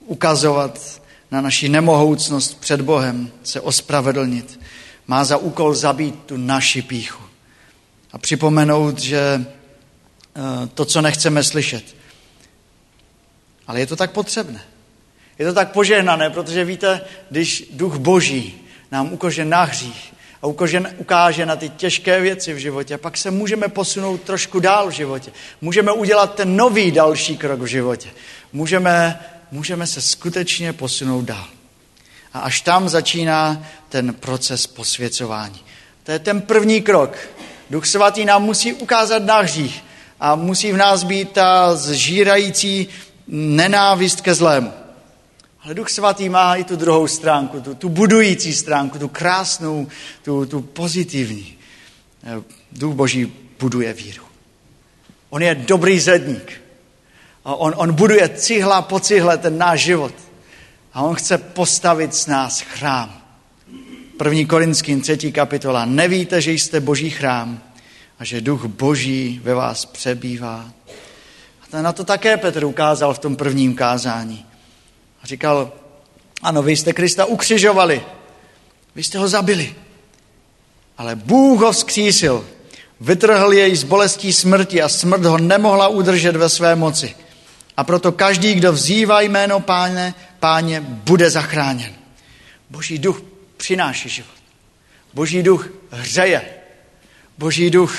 Ukazovat 0.00 1.02
na 1.30 1.40
naši 1.40 1.68
nemohoucnost 1.68 2.60
před 2.60 2.80
Bohem, 2.80 3.30
se 3.42 3.60
ospravedlnit. 3.60 4.60
Má 5.06 5.24
za 5.24 5.36
úkol 5.36 5.74
zabít 5.74 6.14
tu 6.26 6.36
naši 6.36 6.82
píchu. 6.82 7.22
A 8.12 8.18
připomenout, 8.18 8.98
že 8.98 9.20
eh, 9.46 10.66
to, 10.74 10.84
co 10.84 11.02
nechceme 11.02 11.44
slyšet. 11.44 11.96
Ale 13.66 13.80
je 13.80 13.86
to 13.86 13.96
tak 13.96 14.10
potřebné. 14.10 14.62
Je 15.38 15.46
to 15.46 15.54
tak 15.54 15.72
požehnané, 15.72 16.30
protože 16.30 16.64
víte, 16.64 17.00
když 17.30 17.70
duch 17.72 17.96
boží 17.96 18.54
nám 18.90 19.12
ukáže 19.12 19.44
na 19.44 19.62
hřích 19.62 20.15
a 20.46 20.48
ukáže, 20.48 20.80
ukáže 20.98 21.46
na 21.46 21.56
ty 21.56 21.68
těžké 21.68 22.20
věci 22.20 22.54
v 22.54 22.58
životě, 22.58 22.98
pak 22.98 23.16
se 23.16 23.30
můžeme 23.30 23.68
posunout 23.68 24.22
trošku 24.22 24.60
dál 24.60 24.88
v 24.88 24.90
životě. 24.90 25.30
Můžeme 25.60 25.92
udělat 25.92 26.34
ten 26.34 26.56
nový 26.56 26.90
další 26.90 27.36
krok 27.36 27.60
v 27.60 27.66
životě. 27.66 28.08
Můžeme 28.52 29.18
můžeme 29.52 29.86
se 29.86 30.00
skutečně 30.00 30.72
posunout 30.72 31.24
dál. 31.24 31.46
A 32.32 32.38
až 32.40 32.60
tam 32.60 32.88
začíná 32.88 33.66
ten 33.88 34.14
proces 34.14 34.66
posvěcování. 34.66 35.60
To 36.02 36.12
je 36.12 36.18
ten 36.18 36.40
první 36.40 36.82
krok. 36.82 37.18
Duch 37.70 37.86
svatý 37.86 38.24
nám 38.24 38.42
musí 38.42 38.72
ukázat 38.72 39.22
na 39.22 39.40
hřích 39.40 39.84
a 40.20 40.34
musí 40.34 40.72
v 40.72 40.76
nás 40.76 41.04
být 41.04 41.32
ta 41.32 41.76
zžírající 41.76 42.88
nenávist 43.28 44.20
ke 44.20 44.34
zlému. 44.34 44.85
Ale 45.66 45.74
Duch 45.74 45.90
svatý 45.90 46.28
má 46.28 46.56
i 46.56 46.64
tu 46.64 46.76
druhou 46.76 47.08
stránku, 47.08 47.60
tu, 47.60 47.74
tu 47.74 47.88
budující 47.88 48.54
stránku, 48.54 48.98
tu 48.98 49.08
krásnou, 49.08 49.86
tu, 50.22 50.46
tu 50.46 50.60
pozitivní. 50.62 51.58
Duch 52.72 52.94
Boží 52.94 53.32
buduje 53.60 53.92
víru. 53.92 54.22
On 55.30 55.42
je 55.42 55.54
dobrý 55.54 56.00
zedník. 56.00 56.62
A 57.44 57.54
on, 57.54 57.74
on 57.76 57.92
buduje 57.92 58.28
cihla 58.28 58.82
po 58.82 59.00
cihle 59.00 59.38
ten 59.38 59.58
náš 59.58 59.80
život. 59.80 60.14
A 60.92 61.02
on 61.02 61.14
chce 61.14 61.38
postavit 61.38 62.14
s 62.14 62.26
nás 62.26 62.60
chrám. 62.60 63.22
První 64.18 64.46
Korinským 64.46 65.00
třetí 65.00 65.32
kapitola. 65.32 65.84
Nevíte, 65.84 66.40
že 66.40 66.52
jste 66.52 66.80
boží 66.80 67.10
chrám 67.10 67.62
a 68.18 68.24
že 68.24 68.40
duch 68.40 68.64
boží 68.64 69.40
ve 69.42 69.54
vás 69.54 69.84
přebývá. 69.84 70.70
A 71.72 71.82
na 71.82 71.92
to 71.92 72.04
také 72.04 72.36
Petr 72.36 72.64
ukázal 72.64 73.14
v 73.14 73.18
tom 73.18 73.36
prvním 73.36 73.74
kázání. 73.74 74.46
Říkal, 75.26 75.72
ano, 76.42 76.62
vy 76.62 76.76
jste 76.76 76.92
Krista 76.92 77.24
ukřižovali, 77.24 78.02
vy 78.94 79.04
jste 79.04 79.18
ho 79.18 79.28
zabili, 79.28 79.74
ale 80.98 81.16
Bůh 81.16 81.60
ho 81.60 81.72
vzkřísil 81.72 82.46
Vytrhl 83.00 83.52
jej 83.52 83.76
z 83.76 83.84
bolestí 83.84 84.32
smrti 84.32 84.82
a 84.82 84.88
smrt 84.88 85.24
ho 85.24 85.38
nemohla 85.38 85.88
udržet 85.88 86.36
ve 86.36 86.48
své 86.48 86.76
moci. 86.76 87.14
A 87.76 87.84
proto 87.84 88.12
každý, 88.12 88.54
kdo 88.54 88.72
vzývá 88.72 89.20
jméno 89.20 89.60
páně, 89.60 90.14
páně, 90.40 90.80
bude 90.80 91.30
zachráněn. 91.30 91.92
Boží 92.70 92.98
duch 92.98 93.22
přináší 93.56 94.08
život. 94.08 94.36
Boží 95.14 95.42
duch 95.42 95.68
hřeje. 95.90 96.42
Boží 97.38 97.70
duch 97.70 97.98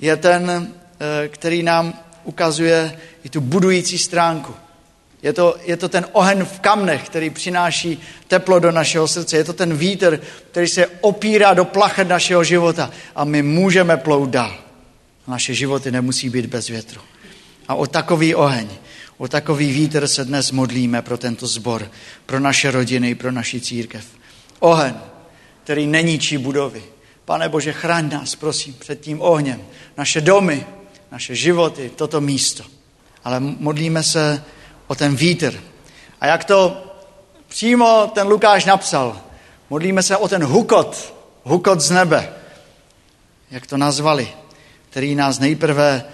je 0.00 0.16
ten, 0.16 0.72
eh, 1.00 1.28
který 1.28 1.62
nám 1.62 1.94
ukazuje 2.24 2.98
i 3.24 3.28
tu 3.28 3.40
budující 3.40 3.98
stránku. 3.98 4.54
Je 5.22 5.32
to, 5.32 5.56
je 5.64 5.76
to 5.76 5.88
ten 5.88 6.06
ohen 6.12 6.44
v 6.44 6.60
kamnech, 6.60 7.06
který 7.06 7.30
přináší 7.30 8.02
teplo 8.28 8.58
do 8.58 8.72
našeho 8.72 9.08
srdce. 9.08 9.36
Je 9.36 9.44
to 9.44 9.52
ten 9.52 9.76
vítr, 9.76 10.20
který 10.50 10.68
se 10.68 10.86
opírá 11.00 11.54
do 11.54 11.64
plachet 11.64 12.08
našeho 12.08 12.44
života 12.44 12.90
a 13.14 13.24
my 13.24 13.42
můžeme 13.42 13.96
plout 13.96 14.30
dál. 14.30 14.58
Naše 15.26 15.54
životy 15.54 15.90
nemusí 15.90 16.30
být 16.30 16.46
bez 16.46 16.68
větru. 16.68 17.00
A 17.68 17.74
o 17.74 17.86
takový 17.86 18.34
oheň, 18.34 18.68
o 19.18 19.28
takový 19.28 19.72
vítr 19.72 20.06
se 20.06 20.24
dnes 20.24 20.50
modlíme 20.50 21.02
pro 21.02 21.18
tento 21.18 21.46
zbor, 21.46 21.90
pro 22.26 22.40
naše 22.40 22.70
rodiny, 22.70 23.14
pro 23.14 23.32
naši 23.32 23.60
církev. 23.60 24.04
Oheň, 24.58 24.94
který 25.64 25.86
neníčí 25.86 26.38
budovy. 26.38 26.82
Pane 27.24 27.48
Bože, 27.48 27.72
chraň 27.72 28.10
nás, 28.12 28.34
prosím, 28.34 28.74
před 28.74 29.00
tím 29.00 29.22
ohněm. 29.22 29.62
Naše 29.96 30.20
domy, 30.20 30.66
naše 31.12 31.34
životy, 31.34 31.90
toto 31.96 32.20
místo. 32.20 32.64
Ale 33.24 33.40
modlíme 33.40 34.02
se 34.02 34.42
o 34.88 34.94
ten 34.94 35.16
vítr. 35.16 35.60
A 36.20 36.26
jak 36.26 36.44
to 36.44 36.84
přímo 37.48 38.10
ten 38.14 38.26
Lukáš 38.26 38.64
napsal, 38.64 39.20
modlíme 39.70 40.02
se 40.02 40.16
o 40.16 40.28
ten 40.28 40.44
hukot, 40.44 41.14
hukot 41.44 41.80
z 41.80 41.90
nebe, 41.90 42.32
jak 43.50 43.66
to 43.66 43.76
nazvali, 43.76 44.28
který 44.90 45.14
nás 45.14 45.38
nejprve, 45.38 46.04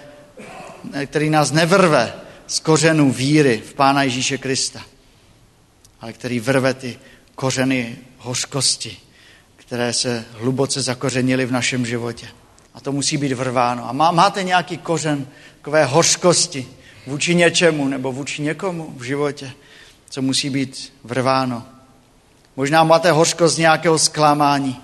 který 1.05 1.29
nás 1.29 1.51
nevrve 1.51 2.13
z 2.47 2.59
kořenů 2.59 3.11
víry 3.11 3.63
v 3.65 3.73
Pána 3.73 4.03
Ježíše 4.03 4.37
Krista, 4.37 4.81
ale 6.01 6.13
který 6.13 6.39
vrve 6.39 6.73
ty 6.73 6.99
kořeny 7.35 7.97
hořkosti, 8.17 8.97
které 9.55 9.93
se 9.93 10.25
hluboce 10.31 10.81
zakořenily 10.81 11.45
v 11.45 11.51
našem 11.51 11.85
životě. 11.85 12.27
A 12.73 12.81
to 12.81 12.91
musí 12.91 13.17
být 13.17 13.31
vrváno. 13.31 13.89
A 13.89 13.91
má, 13.91 14.11
máte 14.11 14.43
nějaký 14.43 14.77
kořen 14.77 15.27
takové 15.57 15.85
hořkosti 15.85 16.67
vůči 17.07 17.35
něčemu 17.35 17.87
nebo 17.87 18.11
vůči 18.11 18.41
někomu 18.41 18.93
v 18.97 19.03
životě, 19.03 19.51
co 20.09 20.21
musí 20.21 20.49
být 20.49 20.93
vrváno. 21.03 21.63
Možná 22.55 22.83
máte 22.83 23.11
hořkost 23.11 23.55
z 23.55 23.57
nějakého 23.57 23.99
zklamání. 23.99 24.81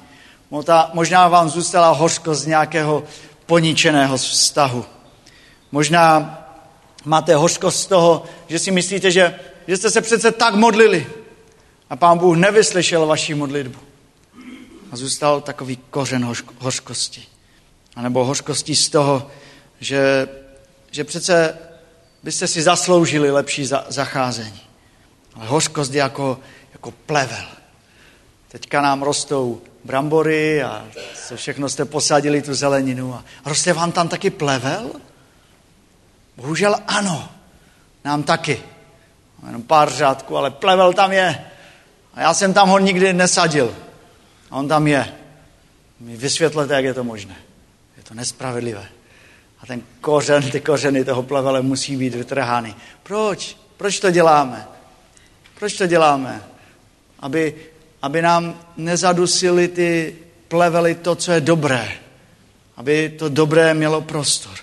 Možná 0.93 1.27
vám 1.27 1.49
zůstala 1.49 1.89
hořkost 1.89 2.41
z 2.41 2.45
nějakého 2.45 3.03
poničeného 3.45 4.17
vztahu. 4.17 4.85
Možná 5.71 6.37
máte 7.05 7.35
hořkost 7.35 7.79
z 7.79 7.85
toho, 7.85 8.23
že 8.47 8.59
si 8.59 8.71
myslíte, 8.71 9.11
že, 9.11 9.39
že 9.67 9.77
jste 9.77 9.91
se 9.91 10.01
přece 10.01 10.31
tak 10.31 10.55
modlili 10.55 11.07
a 11.89 11.95
pán 11.95 12.17
Bůh 12.17 12.37
nevyslyšel 12.37 13.05
vaši 13.05 13.33
modlitbu. 13.33 13.79
A 14.91 14.95
zůstal 14.95 15.41
takový 15.41 15.77
kořen 15.89 16.35
hořkosti. 16.59 17.23
A 17.95 18.01
nebo 18.01 18.25
hořkosti 18.25 18.75
z 18.75 18.89
toho, 18.89 19.27
že, 19.79 20.27
že 20.91 21.03
přece 21.03 21.57
byste 22.23 22.47
si 22.47 22.61
zasloužili 22.61 23.31
lepší 23.31 23.65
za, 23.65 23.85
zacházení. 23.89 24.61
Ale 25.35 25.47
hořkost 25.47 25.93
je 25.93 25.99
jako, 25.99 26.39
jako 26.73 26.91
plevel. 26.91 27.45
Teďka 28.47 28.81
nám 28.81 29.01
rostou 29.01 29.61
brambory 29.83 30.63
a 30.63 30.87
co 31.27 31.35
všechno 31.35 31.69
jste 31.69 31.85
posadili 31.85 32.41
tu 32.41 32.53
zeleninu. 32.53 33.13
A 33.13 33.23
roste 33.45 33.73
vám 33.73 33.91
tam 33.91 34.07
taky 34.07 34.29
plevel? 34.29 34.91
Bohužel 36.37 36.75
ano, 36.87 37.29
nám 38.05 38.23
taky. 38.23 38.63
Jenom 39.45 39.63
pár 39.63 39.89
řádků, 39.89 40.37
ale 40.37 40.51
plevel 40.51 40.93
tam 40.93 41.11
je. 41.11 41.45
A 42.13 42.21
já 42.21 42.33
jsem 42.33 42.53
tam 42.53 42.69
ho 42.69 42.79
nikdy 42.79 43.13
nesadil. 43.13 43.75
A 44.51 44.55
on 44.55 44.67
tam 44.67 44.87
je. 44.87 45.13
Mi 45.99 46.17
vysvětlete, 46.17 46.73
jak 46.73 46.85
je 46.85 46.93
to 46.93 47.03
možné. 47.03 47.35
Je 47.97 48.03
to 48.03 48.13
nespravedlivé. 48.13 49.00
A 49.63 49.65
ten 49.65 49.81
kořen, 50.01 50.51
ty 50.51 50.61
kořeny 50.61 51.05
toho 51.05 51.23
plevele 51.23 51.61
musí 51.61 51.97
být 51.97 52.15
vytrhány. 52.15 52.75
Proč? 53.03 53.57
Proč 53.77 53.99
to 53.99 54.11
děláme? 54.11 54.67
Proč 55.59 55.73
to 55.73 55.87
děláme? 55.87 56.43
Aby, 57.19 57.55
aby 58.01 58.21
nám 58.21 58.59
nezadusili 58.77 59.67
ty 59.67 60.15
plevely 60.47 60.95
to, 60.95 61.15
co 61.15 61.31
je 61.31 61.41
dobré. 61.41 61.91
Aby 62.77 63.09
to 63.19 63.29
dobré 63.29 63.73
mělo 63.73 64.01
prostor. 64.01 64.55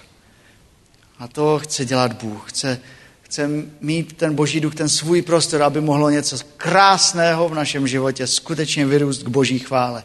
A 1.19 1.29
to 1.29 1.59
chce 1.59 1.85
dělat 1.85 2.13
Bůh. 2.13 2.51
Chce, 2.51 2.81
chce 3.23 3.51
mít 3.81 4.17
ten 4.17 4.35
boží 4.35 4.61
duch, 4.61 4.75
ten 4.75 4.89
svůj 4.89 5.23
prostor, 5.23 5.63
aby 5.63 5.81
mohlo 5.81 6.11
něco 6.11 6.37
krásného 6.57 7.49
v 7.49 7.55
našem 7.55 7.87
životě 7.87 8.27
skutečně 8.27 8.87
vyrůst 8.87 9.23
k 9.23 9.29
boží 9.29 9.59
chvále. 9.59 10.05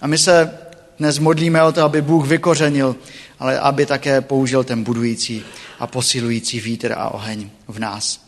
A 0.00 0.06
my 0.06 0.18
se 0.18 0.58
dnes 0.98 1.18
modlíme 1.18 1.62
o 1.62 1.72
to, 1.72 1.82
aby 1.82 2.02
Bůh 2.02 2.26
vykořenil, 2.26 2.96
ale 3.38 3.60
aby 3.60 3.86
také 3.86 4.20
použil 4.20 4.64
ten 4.64 4.84
budující 4.84 5.44
a 5.78 5.86
posilující 5.86 6.60
vítr 6.60 6.92
a 6.92 7.08
oheň 7.08 7.50
v 7.68 7.78
nás. 7.78 8.20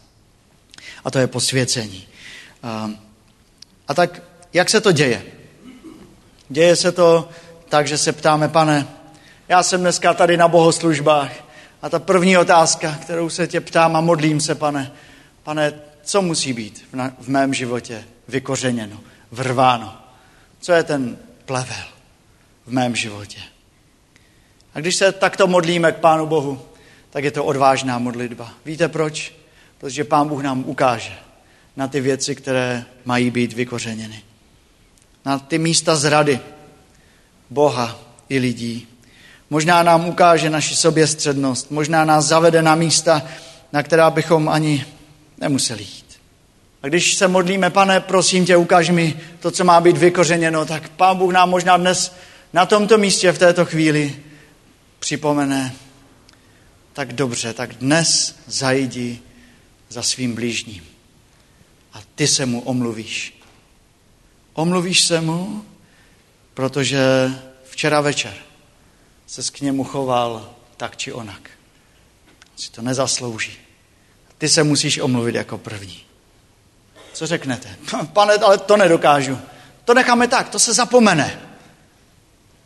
A 1.05 1.11
to 1.11 1.19
je 1.19 1.27
posvěcení. 1.27 2.07
A 3.89 3.95
tak, 3.95 4.23
jak 4.53 4.71
se 4.71 4.81
to 4.81 4.93
děje? 4.93 5.23
Děje 6.49 6.77
se 6.77 6.93
to 6.93 7.29
tak, 7.69 7.89
že 7.89 7.99
se 7.99 8.13
ptáme, 8.13 8.49
pane, 8.49 8.87
já 9.49 9.63
jsem 9.63 9.81
dneska 9.81 10.15
tady 10.15 10.37
na 10.37 10.49
bohoslužbách 10.49 11.33
a 11.83 11.89
ta 11.89 11.99
první 11.99 12.39
otázka, 12.39 12.99
kterou 13.03 13.31
se 13.31 13.47
tě 13.47 13.61
ptám 13.61 13.97
a 13.97 14.01
modlím 14.01 14.41
se, 14.41 14.55
pane, 14.55 14.93
pane, 15.43 15.73
co 16.03 16.23
musí 16.23 16.53
být 16.53 16.85
v, 16.93 17.11
v 17.21 17.29
mém 17.29 17.55
životě 17.55 18.05
vykořeněno, 18.29 19.01
vrváno? 19.31 19.97
Co 20.61 20.73
je 20.73 20.83
ten 20.83 21.19
plevel? 21.45 22.00
V 22.71 22.73
mém 22.73 22.97
životě. 22.97 23.41
A 24.75 24.81
když 24.81 24.97
se 24.97 25.13
takto 25.13 25.47
modlíme 25.47 25.93
k 25.93 25.97
Pánu 25.97 26.27
Bohu, 26.27 26.63
tak 27.11 27.25
je 27.25 27.31
to 27.31 27.45
odvážná 27.45 27.99
modlitba. 27.99 28.53
Víte 28.65 28.89
proč? 28.89 29.35
Protože 29.79 30.05
Pán 30.05 30.29
Bůh 30.29 30.43
nám 30.43 30.65
ukáže 30.67 31.13
na 31.77 31.89
ty 31.89 32.01
věci, 32.01 32.35
které 32.35 32.85
mají 33.05 33.31
být 33.31 33.53
vykořeněny. 33.53 34.23
Na 35.25 35.39
ty 35.39 35.59
místa 35.59 35.97
zrady 35.97 36.41
Boha 37.51 37.99
i 38.29 38.39
lidí. 38.39 38.87
Možná 39.51 39.83
nám 39.83 40.09
ukáže 40.09 40.51
naši 40.51 40.77
soběstřednost, 40.77 41.71
možná 41.71 42.05
nás 42.05 42.25
zavede 42.25 42.63
na 42.63 42.75
místa, 42.75 43.23
na 43.73 43.83
která 43.83 44.11
bychom 44.11 44.49
ani 44.49 44.85
nemuseli 45.39 45.83
jít. 45.83 46.21
A 46.83 46.89
když 46.89 47.15
se 47.15 47.29
modlíme, 47.29 47.71
pane, 47.71 48.01
prosím 48.01 48.47
tě, 48.47 48.57
ukáž 48.57 48.91
mi 48.91 49.21
to, 49.41 49.51
co 49.51 49.65
má 49.65 49.81
být 49.81 49.97
vykořeněno, 49.97 50.65
tak 50.67 50.89
Pán 50.89 51.17
Bůh 51.17 51.33
nám 51.33 51.51
možná 51.51 51.77
dnes 51.77 52.15
na 52.53 52.67
tomto 52.67 52.99
místě 52.99 53.33
v 53.33 53.39
této 53.39 53.65
chvíli 53.65 54.23
připomene, 54.99 55.75
tak 56.93 57.13
dobře, 57.13 57.53
tak 57.53 57.75
dnes 57.75 58.37
zajdi 58.47 59.21
za 59.89 60.03
svým 60.03 60.35
blížním. 60.35 60.87
A 61.93 61.99
ty 62.15 62.27
se 62.27 62.47
mu 62.47 62.61
omluvíš. 62.61 63.41
Omluvíš 64.53 65.01
se 65.01 65.21
mu, 65.21 65.65
protože 66.55 67.01
včera 67.65 68.01
večer 68.01 68.35
se 69.27 69.43
k 69.43 69.61
němu 69.61 69.85
choval 69.85 70.55
tak 70.77 70.97
či 70.97 71.13
onak. 71.13 71.51
Si 72.57 72.71
to 72.71 72.83
nezaslouží. 72.83 73.53
Ty 74.39 74.49
se 74.49 74.63
musíš 74.63 74.99
omluvit 74.99 75.35
jako 75.35 75.59
první. 75.59 76.01
Co 77.13 77.27
řeknete? 77.27 77.77
Pane, 78.13 78.35
ale 78.35 78.59
to 78.59 78.77
nedokážu. 78.77 79.39
To 79.85 79.95
necháme 79.95 80.29
tak, 80.29 80.49
to 80.49 80.59
se 80.59 80.75
zapomene 80.75 81.50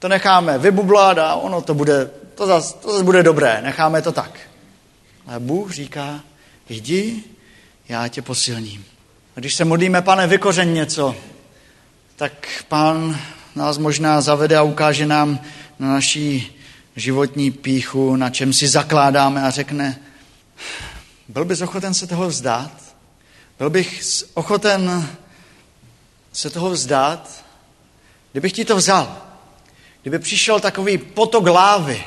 to 0.05 0.09
necháme 0.09 0.59
vybublat 0.59 1.19
a 1.19 1.35
ono 1.35 1.63
to 1.63 1.75
bude, 1.75 2.11
to 2.35 2.47
zase, 2.47 2.75
to 2.75 2.93
zase 2.93 3.05
bude 3.05 3.23
dobré, 3.23 3.61
necháme 3.63 4.03
to 4.03 4.13
tak. 4.13 4.39
Ale 5.27 5.41
Bůh 5.41 5.73
říká, 5.73 6.21
jdi, 6.69 7.25
já 7.89 8.09
tě 8.09 8.23
posilním. 8.23 8.85
A 9.37 9.41
když 9.41 9.55
se 9.55 9.65
modlíme, 9.65 10.03
pane, 10.03 10.27
vykořen 10.27 10.75
něco, 10.75 11.17
tak 12.17 12.33
pán 12.69 13.21
nás 13.55 13.79
možná 13.79 14.21
zavede 14.21 14.57
a 14.57 14.63
ukáže 14.63 15.07
nám 15.07 15.41
na 15.79 15.89
naší 15.89 16.61
životní 16.97 17.51
píchu, 17.51 18.17
na 18.17 18.31
čem 18.31 18.53
si 18.53 18.69
zakládáme 18.69 19.43
a 19.43 19.51
řekne, 19.51 19.99
byl 21.29 21.45
bys 21.45 21.61
ochoten 21.61 21.95
se 21.95 22.07
toho 22.07 22.29
vzdát? 22.29 22.73
Byl 23.59 23.71
bych 23.71 24.03
ochoten 24.35 25.09
se 26.33 26.51
toho 26.51 26.71
vzdát? 26.71 27.45
Kdybych 28.33 28.53
ti 28.53 28.65
to 28.65 28.77
vzal, 28.77 29.24
Kdyby 30.05 30.19
přišel 30.19 30.61
takový 30.61 30.99
potok 30.99 31.47
lávy 31.47 32.05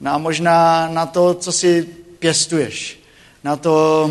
na 0.00 0.18
možná 0.18 0.88
na 0.88 1.06
to, 1.06 1.34
co 1.34 1.52
si 1.52 1.82
pěstuješ, 2.18 2.98
na, 3.44 3.56
to, 3.56 4.10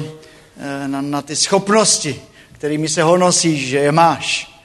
eh, 0.58 0.88
na, 0.88 1.02
na 1.02 1.22
ty 1.22 1.36
schopnosti, 1.36 2.22
kterými 2.52 2.90
se 2.90 3.04
honosíš, 3.04 3.68
že 3.68 3.78
je 3.78 3.92
máš. 3.92 4.60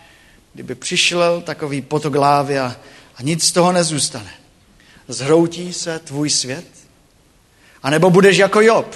Kdyby 0.54 0.74
přišel 0.74 1.40
takový 1.40 1.82
potok 1.82 2.14
lávy 2.14 2.58
a, 2.58 2.76
a 3.16 3.22
nic 3.22 3.44
z 3.44 3.52
toho 3.52 3.72
nezůstane. 3.72 4.30
Zhroutí 5.08 5.72
se 5.72 5.98
tvůj 5.98 6.30
svět? 6.30 6.66
A 7.82 7.90
nebo 7.90 8.10
budeš 8.10 8.36
jako 8.36 8.60
Job, 8.60 8.94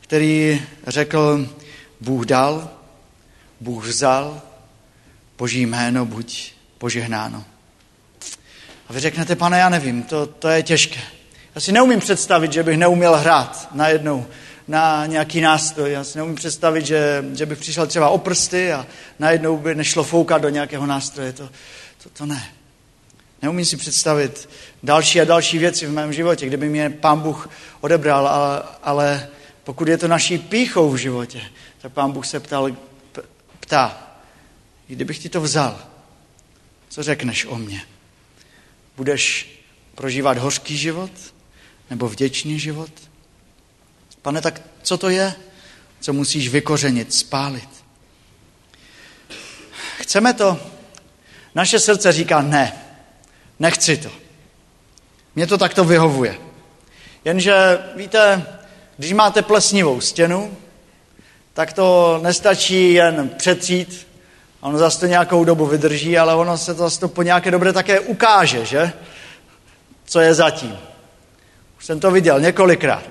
který 0.00 0.62
řekl, 0.86 1.48
Bůh 2.00 2.26
dal, 2.26 2.70
Bůh 3.60 3.86
vzal, 3.86 4.42
Boží 5.38 5.66
jméno 5.66 6.06
buď 6.06 6.52
požehnáno. 6.78 7.44
A 8.88 8.92
vy 8.92 9.00
řeknete, 9.00 9.36
pane, 9.36 9.58
já 9.58 9.68
nevím, 9.68 10.02
to, 10.02 10.26
to 10.26 10.48
je 10.48 10.62
těžké. 10.62 11.00
Já 11.54 11.60
si 11.60 11.72
neumím 11.72 12.00
představit, 12.00 12.52
že 12.52 12.62
bych 12.62 12.78
neuměl 12.78 13.16
hrát 13.16 13.68
najednou 13.72 14.26
na 14.68 15.06
nějaký 15.06 15.40
nástroj. 15.40 15.92
Já 15.92 16.04
si 16.04 16.18
neumím 16.18 16.36
představit, 16.36 16.86
že, 16.86 17.24
že 17.34 17.46
bych 17.46 17.58
přišel 17.58 17.86
třeba 17.86 18.08
o 18.08 18.18
prsty 18.18 18.72
a 18.72 18.86
najednou 19.18 19.56
by 19.56 19.74
nešlo 19.74 20.04
foukat 20.04 20.42
do 20.42 20.48
nějakého 20.48 20.86
nástroje. 20.86 21.32
To, 21.32 21.48
to, 22.02 22.08
to 22.12 22.26
ne. 22.26 22.52
Neumím 23.42 23.64
si 23.64 23.76
představit 23.76 24.48
další 24.82 25.20
a 25.20 25.24
další 25.24 25.58
věci 25.58 25.86
v 25.86 25.92
mém 25.92 26.12
životě, 26.12 26.46
kdyby 26.46 26.68
mě 26.68 26.90
pán 26.90 27.20
Bůh 27.20 27.50
odebral, 27.80 28.28
ale, 28.28 28.62
ale 28.82 29.28
pokud 29.64 29.88
je 29.88 29.98
to 29.98 30.08
naší 30.08 30.38
píchou 30.38 30.90
v 30.90 30.96
životě, 30.96 31.40
tak 31.82 31.92
pán 31.92 32.12
Bůh 32.12 32.26
se 32.26 32.40
ptal, 32.40 32.70
ptá, 33.60 34.16
kdybych 34.86 35.18
ti 35.18 35.28
to 35.28 35.40
vzal, 35.40 35.78
co 36.88 37.02
řekneš 37.02 37.46
o 37.46 37.58
mně? 37.58 37.82
Budeš 38.96 39.50
prožívat 39.94 40.38
hořký 40.38 40.76
život 40.76 41.10
nebo 41.90 42.08
vděčný 42.08 42.58
život? 42.58 42.90
Pane, 44.22 44.40
tak 44.40 44.60
co 44.82 44.98
to 44.98 45.08
je, 45.08 45.34
co 46.00 46.12
musíš 46.12 46.48
vykořenit, 46.48 47.14
spálit? 47.14 47.68
Chceme 49.98 50.34
to? 50.34 50.60
Naše 51.54 51.78
srdce 51.78 52.12
říká 52.12 52.42
ne, 52.42 52.72
nechci 53.58 53.96
to. 53.96 54.10
Mně 55.34 55.46
to 55.46 55.58
takto 55.58 55.84
vyhovuje. 55.84 56.38
Jenže, 57.24 57.78
víte, 57.96 58.46
když 58.96 59.12
máte 59.12 59.42
plesnivou 59.42 60.00
stěnu, 60.00 60.56
tak 61.52 61.72
to 61.72 62.18
nestačí 62.22 62.92
jen 62.92 63.28
přetřít, 63.28 64.06
ono 64.64 64.78
zase 64.78 65.00
to 65.00 65.06
nějakou 65.06 65.44
dobu 65.44 65.66
vydrží, 65.66 66.18
ale 66.18 66.34
ono 66.34 66.58
se 66.58 66.74
to 66.74 66.82
zase 66.82 67.00
to 67.00 67.08
po 67.08 67.22
nějaké 67.22 67.50
dobře 67.50 67.72
také 67.72 68.00
ukáže, 68.00 68.64
že? 68.64 68.92
Co 70.04 70.20
je 70.20 70.34
zatím. 70.34 70.78
Už 71.78 71.84
jsem 71.84 72.00
to 72.00 72.10
viděl 72.10 72.40
několikrát. 72.40 73.04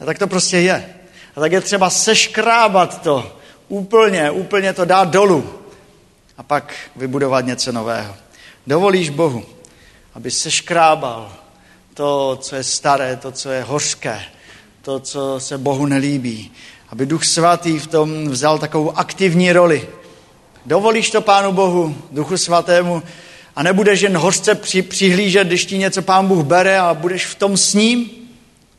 A 0.00 0.04
tak 0.04 0.18
to 0.18 0.26
prostě 0.26 0.58
je. 0.58 0.94
A 1.36 1.40
tak 1.40 1.52
je 1.52 1.60
třeba 1.60 1.90
seškrábat 1.90 3.02
to 3.02 3.36
úplně, 3.68 4.30
úplně 4.30 4.72
to 4.72 4.84
dát 4.84 5.08
dolů 5.08 5.50
a 6.38 6.42
pak 6.42 6.74
vybudovat 6.96 7.46
něco 7.46 7.72
nového. 7.72 8.16
Dovolíš 8.66 9.10
Bohu, 9.10 9.44
aby 10.14 10.30
seškrábal 10.30 11.32
to, 11.94 12.38
co 12.40 12.56
je 12.56 12.64
staré, 12.64 13.16
to, 13.16 13.32
co 13.32 13.50
je 13.50 13.62
hořké, 13.62 14.22
to, 14.82 15.00
co 15.00 15.40
se 15.40 15.58
Bohu 15.58 15.86
nelíbí. 15.86 16.52
Aby 16.88 17.06
Duch 17.06 17.24
Svatý 17.24 17.78
v 17.78 17.86
tom 17.86 18.28
vzal 18.28 18.58
takovou 18.58 18.98
aktivní 18.98 19.52
roli. 19.52 19.88
Dovolíš 20.66 21.10
to 21.10 21.20
Pánu 21.20 21.52
Bohu, 21.52 21.96
Duchu 22.10 22.36
Svatému, 22.36 23.02
a 23.56 23.62
nebudeš 23.62 24.00
jen 24.00 24.16
hořce 24.16 24.54
při, 24.54 24.82
přihlížet, 24.82 25.46
když 25.46 25.66
ti 25.66 25.78
něco 25.78 26.02
Pán 26.02 26.28
Bůh 26.28 26.44
bere 26.44 26.78
a 26.78 26.94
budeš 26.94 27.26
v 27.26 27.34
tom 27.34 27.56
s 27.56 27.74
ním 27.74 28.10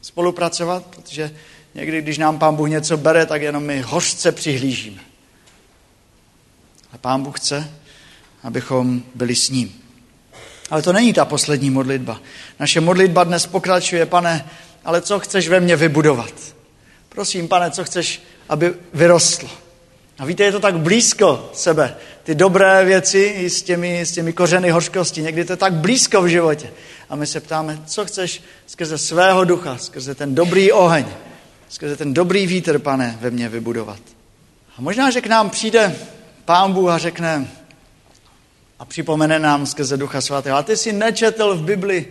spolupracovat, 0.02 0.84
protože 0.86 1.36
někdy, 1.76 2.02
když 2.02 2.18
nám 2.18 2.40
Pán 2.40 2.56
Bůh 2.56 2.70
něco 2.70 2.98
bere, 2.98 3.26
tak 3.26 3.42
jenom 3.42 3.64
my 3.64 3.82
hořce 3.82 4.32
přihlížíme. 4.32 5.02
A 6.94 6.98
Pán 6.98 7.24
Bůh 7.24 7.40
chce, 7.40 7.72
abychom 8.44 9.04
byli 9.16 9.36
s 9.36 9.50
ním. 9.50 9.82
Ale 10.70 10.82
to 10.82 10.94
není 10.94 11.14
ta 11.14 11.26
poslední 11.26 11.70
modlitba. 11.70 12.22
Naše 12.60 12.82
modlitba 12.82 13.24
dnes 13.24 13.46
pokračuje, 13.46 14.06
pane, 14.06 14.50
ale 14.86 15.02
co 15.02 15.20
chceš 15.20 15.48
ve 15.48 15.60
mně 15.60 15.76
vybudovat? 15.76 16.34
Prosím, 17.10 17.48
pane, 17.48 17.72
co 17.72 17.84
chceš, 17.84 18.22
aby 18.50 18.74
vyrostlo? 18.94 19.67
A 20.20 20.26
víte, 20.26 20.44
je 20.44 20.52
to 20.52 20.60
tak 20.60 20.80
blízko 20.80 21.50
sebe. 21.54 21.96
Ty 22.24 22.36
dobré 22.36 22.86
věci 22.86 23.20
i 23.20 23.50
s 23.50 23.64
těmi, 23.64 24.02
s 24.02 24.12
těmi 24.12 24.34
kořeny 24.34 24.70
hořkosti. 24.70 25.22
Někdy 25.22 25.46
to 25.46 25.54
je 25.54 25.58
tak 25.58 25.74
blízko 25.74 26.22
v 26.22 26.28
životě. 26.28 26.74
A 27.10 27.16
my 27.16 27.28
se 27.28 27.40
ptáme, 27.40 27.80
co 27.86 28.06
chceš 28.06 28.44
skrze 28.68 28.98
svého 28.98 29.46
ducha, 29.46 29.78
skrze 29.78 30.16
ten 30.16 30.36
dobrý 30.36 30.72
oheň, 30.72 31.06
skrze 31.70 31.96
ten 31.96 32.14
dobrý 32.14 32.48
vítr, 32.48 32.80
pane, 32.80 33.18
ve 33.22 33.32
mně 33.32 33.50
vybudovat. 33.50 34.00
A 34.78 34.82
možná, 34.82 35.12
že 35.12 35.22
k 35.22 35.28
nám 35.28 35.50
přijde 35.50 35.96
pán 36.46 36.74
Bůh 36.74 36.90
a 36.90 36.98
řekne 36.98 37.48
a 38.80 38.86
připomene 38.86 39.40
nám 39.40 39.66
skrze 39.66 39.98
ducha 39.98 40.22
svatého. 40.22 40.58
A 40.58 40.64
ty 40.64 40.78
jsi 40.78 40.94
nečetl 40.94 41.56
v 41.56 41.64
Bibli, 41.64 42.06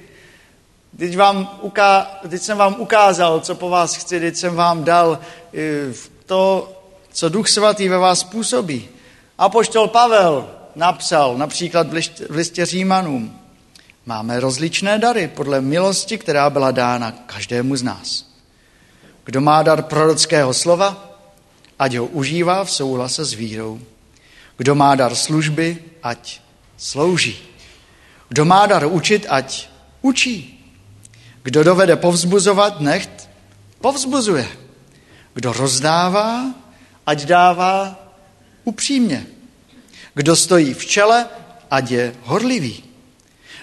Teď, 0.98 1.16
vám 1.16 1.58
uká, 1.60 2.18
teď 2.28 2.42
jsem 2.42 2.58
vám 2.58 2.76
ukázal, 2.78 3.40
co 3.40 3.54
po 3.54 3.68
vás 3.68 3.96
chci, 3.96 4.20
teď 4.20 4.36
jsem 4.36 4.54
vám 4.54 4.84
dal 4.84 5.18
eh, 5.54 5.92
to, 6.26 6.75
co 7.16 7.28
Duch 7.28 7.48
Svatý 7.48 7.88
ve 7.88 7.98
vás 7.98 8.24
působí. 8.24 8.88
A 9.38 9.48
poštol 9.48 9.88
Pavel 9.88 10.50
napsal 10.74 11.38
například 11.38 11.86
v 12.28 12.34
listě 12.34 12.66
Římanům. 12.66 13.38
Máme 14.06 14.40
rozličné 14.40 14.98
dary 14.98 15.28
podle 15.28 15.60
milosti, 15.60 16.18
která 16.18 16.50
byla 16.50 16.70
dána 16.70 17.10
každému 17.10 17.76
z 17.76 17.82
nás. 17.82 18.26
Kdo 19.24 19.40
má 19.40 19.62
dar 19.62 19.82
prorockého 19.82 20.54
slova, 20.54 21.16
ať 21.78 21.94
ho 21.94 22.06
užívá 22.06 22.64
v 22.64 22.70
souhlase 22.70 23.24
s 23.24 23.32
vírou. 23.32 23.80
Kdo 24.56 24.74
má 24.74 24.94
dar 24.94 25.14
služby, 25.14 25.78
ať 26.02 26.40
slouží. 26.76 27.38
Kdo 28.28 28.44
má 28.44 28.66
dar 28.66 28.86
učit, 28.86 29.26
ať 29.28 29.68
učí. 30.02 30.64
Kdo 31.42 31.64
dovede 31.64 31.96
povzbuzovat, 31.96 32.80
necht 32.80 33.28
povzbuzuje. 33.80 34.48
Kdo 35.34 35.52
rozdává, 35.52 36.54
ať 37.06 37.24
dává 37.24 38.06
upřímně. 38.64 39.26
Kdo 40.14 40.36
stojí 40.36 40.74
v 40.74 40.86
čele, 40.86 41.26
ať 41.70 41.90
je 41.90 42.14
horlivý. 42.22 42.84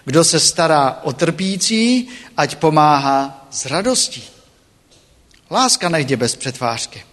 Kdo 0.06 0.24
se 0.24 0.40
stará 0.40 1.00
o 1.04 1.14
trpící, 1.14 2.08
ať 2.38 2.56
pomáhá 2.56 3.48
s 3.52 3.66
radostí. 3.66 4.24
Láska 5.52 5.90
nechtě 5.90 6.18
bez 6.18 6.36
přetvářky. 6.36 7.04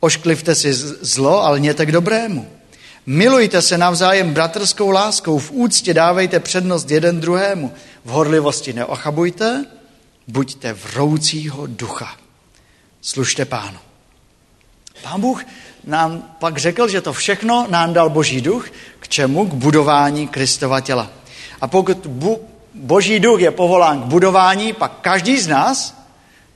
Ošklivte 0.00 0.54
si 0.54 0.74
zlo, 1.00 1.42
ale 1.42 1.60
něte 1.60 1.86
k 1.86 1.92
dobrému. 1.92 2.50
Milujte 3.06 3.62
se 3.62 3.78
navzájem 3.78 4.34
bratrskou 4.34 4.90
láskou, 4.90 5.38
v 5.38 5.50
úctě 5.50 5.94
dávejte 5.94 6.40
přednost 6.40 6.90
jeden 6.90 7.20
druhému. 7.20 7.72
V 8.04 8.08
horlivosti 8.08 8.72
neochabujte, 8.72 9.64
buďte 10.28 10.72
vroucího 10.72 11.66
ducha. 11.66 12.16
Služte 13.00 13.44
pánu. 13.44 13.78
Pán 15.02 15.20
Bůh 15.20 15.44
nám 15.84 16.22
pak 16.38 16.58
řekl, 16.58 16.88
že 16.88 17.00
to 17.00 17.12
všechno 17.12 17.66
nám 17.70 17.92
dal 17.92 18.10
Boží 18.10 18.40
duch, 18.40 18.68
k 19.00 19.08
čemu? 19.08 19.46
K 19.46 19.54
budování 19.54 20.28
Kristova 20.28 20.80
těla. 20.80 21.10
A 21.60 21.66
pokud 21.68 22.06
bu- 22.06 22.38
Boží 22.74 23.20
duch 23.20 23.40
je 23.40 23.50
povolán 23.50 24.02
k 24.02 24.04
budování, 24.04 24.72
pak 24.72 25.00
každý 25.00 25.38
z 25.40 25.46
nás 25.46 26.04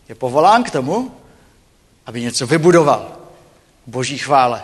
je 0.09 0.15
povolán 0.15 0.63
k 0.63 0.71
tomu, 0.71 1.11
aby 2.07 2.21
něco 2.23 2.47
vybudoval. 2.47 3.13
Boží 3.87 4.19
chvále 4.19 4.63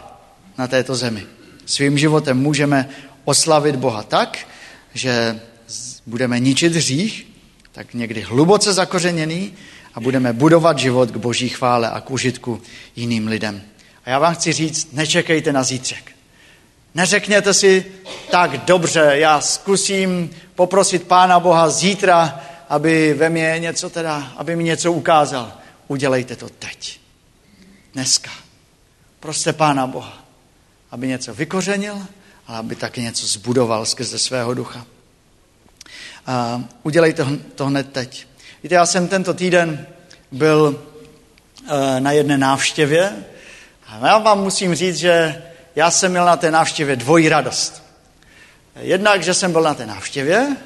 na 0.59 0.67
této 0.67 0.95
zemi. 0.95 1.27
Svým 1.67 1.99
životem 1.99 2.39
můžeme 2.39 2.89
oslavit 3.25 3.77
Boha 3.77 4.03
tak, 4.03 4.39
že 4.95 5.41
budeme 6.07 6.41
ničit 6.41 6.73
hřích, 6.75 7.27
tak 7.73 7.95
někdy 7.95 8.21
hluboce 8.21 8.73
zakořeněný 8.73 9.53
a 9.95 10.01
budeme 10.01 10.33
budovat 10.33 10.79
život 10.79 11.11
k 11.11 11.17
boží 11.17 11.49
chvále 11.49 11.91
a 11.91 12.01
k 12.01 12.11
užitku 12.11 12.63
jiným 12.97 13.27
lidem. 13.27 13.63
A 14.05 14.11
já 14.11 14.19
vám 14.19 14.35
chci 14.35 14.53
říct, 14.53 14.93
nečekejte 14.93 15.53
na 15.53 15.63
zítřek. 15.63 16.13
Neřekněte 16.95 17.55
si, 17.55 17.87
tak 18.31 18.65
dobře, 18.65 19.11
já 19.15 19.41
zkusím 19.41 20.31
poprosit 20.55 21.03
Pána 21.03 21.41
Boha 21.41 21.71
zítra, 21.71 22.41
aby 22.69 23.15
ve 23.15 23.29
mně 23.29 23.55
něco 23.59 23.91
teda, 23.91 24.33
aby 24.37 24.57
mi 24.57 24.65
něco 24.65 24.93
ukázal. 24.93 25.53
Udělejte 25.89 26.37
to 26.37 26.49
teď. 26.49 27.01
Dneska. 27.95 28.31
Proste 29.21 29.53
Pána 29.53 29.87
Boha, 29.87 30.25
aby 30.91 31.09
něco 31.09 31.35
vykořenil, 31.35 32.07
ale 32.47 32.59
aby 32.59 32.77
taky 32.77 33.03
něco 33.03 33.27
zbudoval 33.27 33.87
skrze 33.87 34.19
svého 34.19 34.55
ducha. 34.55 34.87
A 36.27 36.65
udělejte 36.83 37.27
to 37.55 37.67
hned 37.67 37.93
teď. 37.93 38.27
Víte, 38.65 38.75
já 38.75 38.87
jsem 38.87 39.09
tento 39.09 39.35
týden 39.35 39.87
byl 40.33 40.83
eh, 41.69 42.01
na 42.01 42.13
jedné 42.13 42.39
návštěvě 42.39 43.25
a 43.87 44.07
já 44.07 44.19
vám 44.19 44.43
musím 44.43 44.75
říct, 44.75 44.97
že 44.97 45.43
já 45.77 45.91
jsem 45.91 46.11
měl 46.11 46.25
na 46.25 46.37
té 46.37 46.51
návštěvě 46.51 46.97
dvojí 46.97 47.29
radost. 47.29 47.83
Jednak, 48.81 49.23
že 49.23 49.35
jsem 49.35 49.53
byl 49.53 49.63
na 49.63 49.75
té 49.75 49.87
návštěvě, 49.87 50.57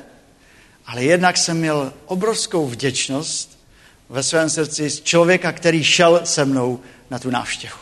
ale 0.86 1.04
jednak 1.04 1.36
jsem 1.36 1.58
měl 1.58 1.92
obrovskou 2.06 2.66
vděčnost 2.66 3.58
ve 4.08 4.22
svém 4.22 4.50
srdci 4.50 4.90
z 4.90 5.00
člověka, 5.00 5.52
který 5.52 5.84
šel 5.84 6.20
se 6.24 6.44
mnou 6.44 6.80
na 7.10 7.18
tu 7.18 7.30
návštěvu. 7.30 7.78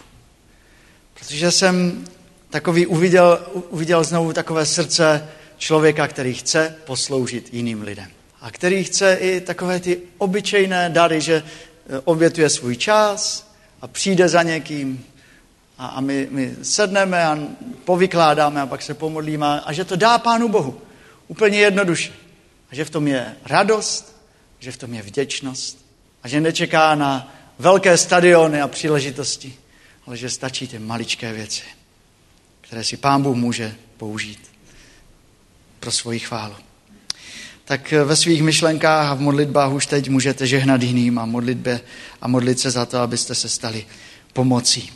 Protože 1.14 1.50
jsem 1.50 2.05
takový 2.50 2.87
uviděl, 2.87 3.46
uviděl 3.70 4.05
znovu 4.05 4.33
takové 4.33 4.66
srdce 4.66 5.29
člověka, 5.59 6.09
který 6.09 6.35
chce 6.35 6.74
posloužit 6.85 7.55
jiným 7.55 7.83
lidem. 7.83 8.11
A 8.46 8.50
který 8.50 8.85
chce 8.85 9.14
i 9.14 9.40
takové 9.40 9.80
ty 9.80 10.00
obyčejné 10.18 10.90
dary, 10.90 11.20
že 11.20 11.35
eh, 11.44 12.00
obětuje 12.04 12.50
svůj 12.50 12.76
čas 12.76 13.50
a 13.80 13.87
přijde 13.87 14.28
za 14.28 14.42
někým 14.42 15.04
a, 15.78 15.87
a 15.87 16.00
my, 16.00 16.28
my 16.30 16.56
sedneme 16.62 17.24
a 17.24 17.38
povykládáme 17.85 18.61
a 18.61 18.66
pak 18.66 18.82
se 18.82 18.94
pomodlíme 18.94 19.61
a 19.61 19.72
že 19.72 19.85
to 19.85 19.96
dá 19.96 20.18
Pánu 20.18 20.48
Bohu. 20.48 20.80
Úplně 21.28 21.59
jednoduše. 21.59 22.12
A 22.70 22.74
že 22.74 22.85
v 22.85 22.90
tom 22.90 23.09
je 23.09 23.37
radost, 23.44 24.16
že 24.59 24.72
v 24.72 24.76
tom 24.76 24.94
je 24.94 25.02
vděčnost 25.02 25.87
a 26.22 26.28
že 26.28 26.40
nečeká 26.40 26.94
na 26.94 27.35
velké 27.59 27.96
stadiony 27.96 28.61
a 28.61 28.68
příležitosti, 28.68 29.56
ale 30.06 30.16
že 30.16 30.30
stačí 30.30 30.68
ty 30.68 30.78
maličké 30.78 31.32
věci, 31.32 31.62
které 32.61 32.85
si 32.85 32.96
Pán 32.96 33.22
Bůh 33.22 33.37
může 33.37 33.74
použít 33.96 34.50
pro 35.80 35.92
svoji 35.92 36.18
chválu. 36.18 36.65
Tak 37.68 37.94
ve 38.05 38.16
svých 38.16 38.42
myšlenkách 38.42 39.11
a 39.11 39.14
v 39.14 39.20
modlitbách 39.20 39.72
už 39.72 39.87
teď 39.87 40.09
můžete 40.09 40.46
žehnat 40.46 40.83
jiným 40.83 41.18
a, 41.18 41.26
modlitbě, 41.26 41.81
a 42.22 42.29
modlit 42.29 42.61
se 42.61 42.70
za 42.70 42.87
to, 42.87 42.98
abyste 42.98 43.35
se 43.35 43.48
stali 43.48 43.85
pomocí. 44.33 44.92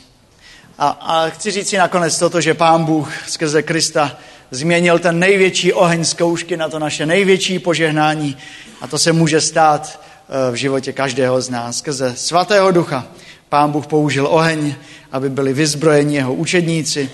A, 0.77 0.87
a 0.87 1.29
chci 1.29 1.51
říct 1.51 1.69
si 1.69 1.77
nakonec 1.77 2.19
toto, 2.19 2.41
že 2.41 2.53
Pán 2.53 2.85
Bůh 2.85 3.13
skrze 3.27 3.61
Krista 3.61 4.17
změnil 4.51 4.99
ten 4.99 5.19
největší 5.19 5.73
oheň 5.73 6.05
zkoušky 6.05 6.57
na 6.57 6.69
to 6.69 6.79
naše 6.79 7.05
největší 7.05 7.59
požehnání. 7.59 8.37
A 8.81 8.87
to 8.87 8.97
se 8.97 9.11
může 9.11 9.41
stát 9.41 10.01
eh, 10.29 10.51
v 10.51 10.55
životě 10.55 10.93
každého 10.93 11.41
z 11.41 11.49
nás. 11.49 11.77
Skrze 11.77 12.13
svatého 12.15 12.71
ducha 12.71 13.07
Pán 13.49 13.71
Bůh 13.71 13.87
použil 13.87 14.27
oheň, 14.27 14.75
aby 15.11 15.29
byli 15.29 15.53
vyzbrojeni 15.53 16.15
jeho 16.15 16.33
učedníci. 16.33 17.09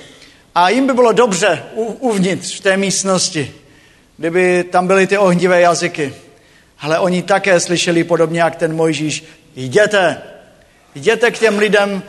A 0.55 0.69
jim 0.69 0.87
by 0.87 0.93
bylo 0.93 1.11
dobře 1.11 1.63
uvnitř 1.99 2.57
v 2.57 2.61
té 2.61 2.77
místnosti, 2.77 3.53
kdyby 4.17 4.63
tam 4.63 4.87
byly 4.87 5.07
ty 5.07 5.17
ohnivé 5.17 5.61
jazyky. 5.61 6.13
Ale 6.79 6.99
oni 6.99 7.21
také 7.21 7.59
slyšeli 7.59 8.03
podobně 8.03 8.41
jak 8.41 8.55
ten 8.55 8.75
Mojžíš, 8.75 9.23
jděte, 9.55 10.21
jděte 10.95 11.31
k 11.31 11.39
těm 11.39 11.59
lidem, 11.59 12.03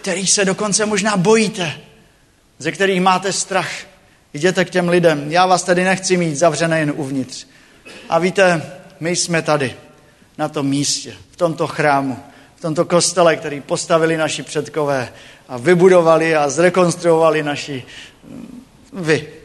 kterých 0.00 0.30
se 0.30 0.44
dokonce 0.44 0.86
možná 0.86 1.16
bojíte, 1.16 1.72
ze 2.58 2.72
kterých 2.72 3.00
máte 3.00 3.32
strach. 3.32 3.70
Jděte 4.34 4.64
k 4.64 4.70
těm 4.70 4.88
lidem. 4.88 5.32
Já 5.32 5.46
vás 5.46 5.62
tady 5.62 5.84
nechci 5.84 6.16
mít 6.16 6.36
zavřené 6.36 6.80
jen 6.80 6.92
uvnitř. 6.96 7.46
A 8.08 8.18
víte, 8.18 8.62
my 9.00 9.16
jsme 9.16 9.42
tady, 9.42 9.74
na 10.38 10.48
tom 10.48 10.66
místě, 10.66 11.14
v 11.30 11.36
tomto 11.36 11.66
chrámu, 11.66 12.18
v 12.56 12.60
tomto 12.60 12.84
kostele, 12.84 13.36
který 13.36 13.60
postavili 13.60 14.16
naši 14.16 14.42
předkové 14.42 15.12
a 15.48 15.56
vybudovali 15.56 16.36
a 16.36 16.48
zrekonstruovali 16.48 17.42
naši 17.42 17.84
mm, 18.24 18.64
vy. 18.92 19.41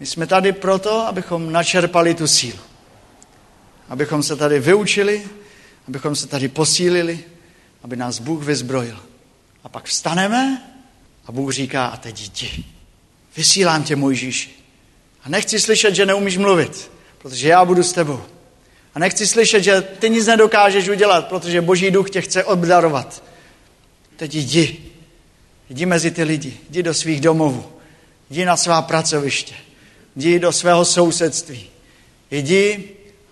My 0.00 0.06
jsme 0.06 0.26
tady 0.26 0.52
proto, 0.52 1.06
abychom 1.06 1.52
načerpali 1.52 2.14
tu 2.14 2.26
sílu. 2.26 2.58
Abychom 3.88 4.22
se 4.22 4.36
tady 4.36 4.60
vyučili, 4.60 5.24
abychom 5.88 6.16
se 6.16 6.26
tady 6.26 6.48
posílili, 6.48 7.24
aby 7.82 7.96
nás 7.96 8.18
Bůh 8.18 8.44
vyzbrojil. 8.44 8.98
A 9.64 9.68
pak 9.68 9.84
vstaneme 9.84 10.62
a 11.26 11.32
Bůh 11.32 11.52
říká, 11.52 11.86
a 11.86 11.96
teď 11.96 12.20
jdi. 12.20 12.64
Vysílám 13.36 13.84
tě, 13.84 13.96
Mojžíši. 13.96 14.50
A 15.24 15.28
nechci 15.28 15.60
slyšet, 15.60 15.94
že 15.94 16.06
neumíš 16.06 16.36
mluvit, 16.36 16.90
protože 17.18 17.48
já 17.48 17.64
budu 17.64 17.82
s 17.82 17.92
tebou. 17.92 18.22
A 18.94 18.98
nechci 18.98 19.26
slyšet, 19.26 19.62
že 19.62 19.80
ty 19.82 20.10
nic 20.10 20.26
nedokážeš 20.26 20.88
udělat, 20.88 21.28
protože 21.28 21.60
Boží 21.60 21.90
duch 21.90 22.10
tě 22.10 22.20
chce 22.20 22.44
obdarovat. 22.44 23.22
Teď 24.16 24.34
jdi. 24.34 24.82
Jdi 25.70 25.86
mezi 25.86 26.10
ty 26.10 26.22
lidi, 26.22 26.60
jdi 26.70 26.82
do 26.82 26.94
svých 26.94 27.20
domovů, 27.20 27.66
jdi 28.30 28.44
na 28.44 28.56
svá 28.56 28.82
pracoviště, 28.82 29.54
jdi 30.16 30.38
do 30.38 30.52
svého 30.52 30.84
sousedství. 30.84 31.66
Jdi 32.30 32.90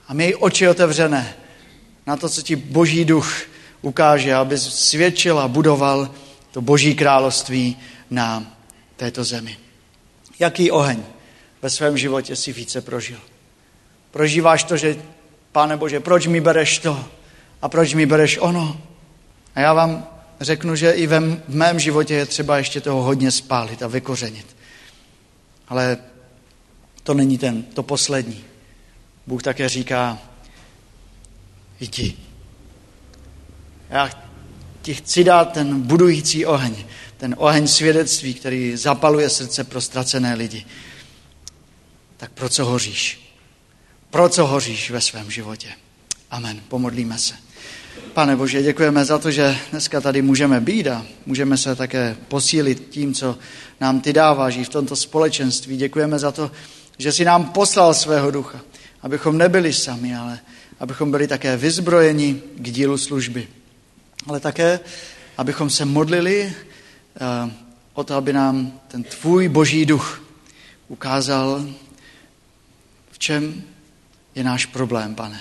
a 0.09 0.15
měj 0.15 0.35
oči 0.41 0.69
otevřené 0.69 1.37
na 2.07 2.17
to, 2.17 2.29
co 2.29 2.43
ti 2.43 2.57
Boží 2.57 3.05
duch 3.05 3.43
ukáže, 3.83 4.35
aby 4.35 4.59
svědčil 4.59 5.39
a 5.39 5.49
budoval 5.49 6.11
to 6.51 6.61
Boží 6.61 6.95
království 6.95 7.77
na 8.11 8.57
této 8.97 9.25
zemi. 9.25 9.57
Jaký 10.39 10.71
oheň 10.71 11.03
ve 11.63 11.71
svém 11.71 11.99
životě 11.99 12.37
si 12.37 12.53
více 12.53 12.81
prožil? 12.81 13.19
Prožíváš 14.11 14.65
to, 14.65 14.77
že, 14.77 14.97
Pane 15.53 15.77
Bože, 15.77 16.01
proč 16.01 16.27
mi 16.27 16.41
bereš 16.41 16.79
to 16.79 17.05
a 17.63 17.69
proč 17.69 17.95
mi 17.95 18.07
bereš 18.07 18.39
ono? 18.39 18.81
A 19.55 19.61
já 19.61 19.73
vám 19.73 20.07
řeknu, 20.41 20.77
že 20.77 20.91
i 20.91 21.07
v 21.07 21.43
mém 21.49 21.79
životě 21.79 22.15
je 22.15 22.27
třeba 22.27 22.59
ještě 22.59 22.81
toho 22.81 23.03
hodně 23.03 23.31
spálit 23.31 23.83
a 23.83 23.87
vykořenit. 23.87 24.57
Ale 25.69 25.99
to 27.05 27.15
není 27.15 27.39
ten, 27.39 27.63
to 27.63 27.83
poslední. 27.83 28.45
Bůh 29.27 29.43
také 29.43 29.69
říká, 29.69 30.19
jdi. 31.81 32.17
Já 33.91 34.11
ti 34.83 34.95
chci 34.95 35.25
dát 35.25 35.53
ten 35.53 35.81
budující 35.81 36.47
oheň, 36.47 36.85
ten 37.17 37.35
oheň 37.39 37.67
svědectví, 37.67 38.35
který 38.35 38.77
zapaluje 38.77 39.31
srdce 39.31 39.65
pro 39.65 39.81
ztracené 39.81 40.35
lidi. 40.35 40.65
Tak 42.17 42.33
pro 42.33 42.49
co 42.49 42.65
hoříš? 42.65 43.33
Pro 44.11 44.29
co 44.29 44.47
hoříš 44.47 44.91
ve 44.91 45.01
svém 45.01 45.31
životě? 45.31 45.69
Amen. 46.31 46.61
Pomodlíme 46.69 47.19
se. 47.19 47.35
Pane 48.13 48.37
Bože, 48.37 48.63
děkujeme 48.63 49.05
za 49.05 49.19
to, 49.19 49.31
že 49.31 49.57
dneska 49.71 50.01
tady 50.01 50.23
můžeme 50.23 50.61
být 50.61 50.87
a 50.87 51.07
můžeme 51.27 51.57
se 51.57 51.77
také 51.77 52.17
posílit 52.29 52.89
tím, 52.91 53.15
co 53.15 53.39
nám 53.81 54.01
ty 54.01 54.13
dáváš 54.13 54.57
v 54.57 54.69
tomto 54.69 54.97
společenství. 54.97 55.77
Děkujeme 55.77 56.19
za 56.19 56.33
to, 56.33 56.51
že 56.99 57.13
jsi 57.13 57.25
nám 57.25 57.45
poslal 57.45 57.95
svého 57.95 58.31
ducha, 58.31 58.61
abychom 59.03 59.39
nebyli 59.39 59.73
sami, 59.73 60.17
ale 60.17 60.41
abychom 60.81 61.11
byli 61.11 61.29
také 61.29 61.57
vyzbrojeni 61.57 62.43
k 62.55 62.71
dílu 62.71 62.99
služby. 62.99 63.49
Ale 64.27 64.41
také, 64.41 64.81
abychom 65.39 65.71
se 65.71 65.85
modlili 65.85 66.53
uh, 67.45 67.51
o 67.95 68.05
to, 68.05 68.15
aby 68.15 68.33
nám 68.33 68.81
ten 68.89 69.05
tvůj 69.05 69.49
boží 69.49 69.87
duch 69.87 70.23
ukázal, 70.89 71.67
v 73.11 73.19
čem 73.19 73.63
je 74.35 74.45
náš 74.45 74.67
problém, 74.67 75.15
pane. 75.15 75.41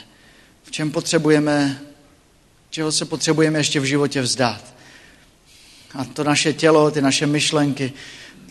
V 0.64 0.72
čem 0.72 0.92
potřebujeme 0.92 1.82
čeho 2.74 2.92
se 2.92 3.06
potřebujeme 3.06 3.60
ještě 3.60 3.80
v 3.80 3.84
životě 3.84 4.22
vzdát. 4.22 4.74
A 5.96 6.06
to 6.06 6.24
naše 6.24 6.54
tělo, 6.54 6.92
ty 6.92 7.02
naše 7.02 7.26
myšlenky, 7.28 7.94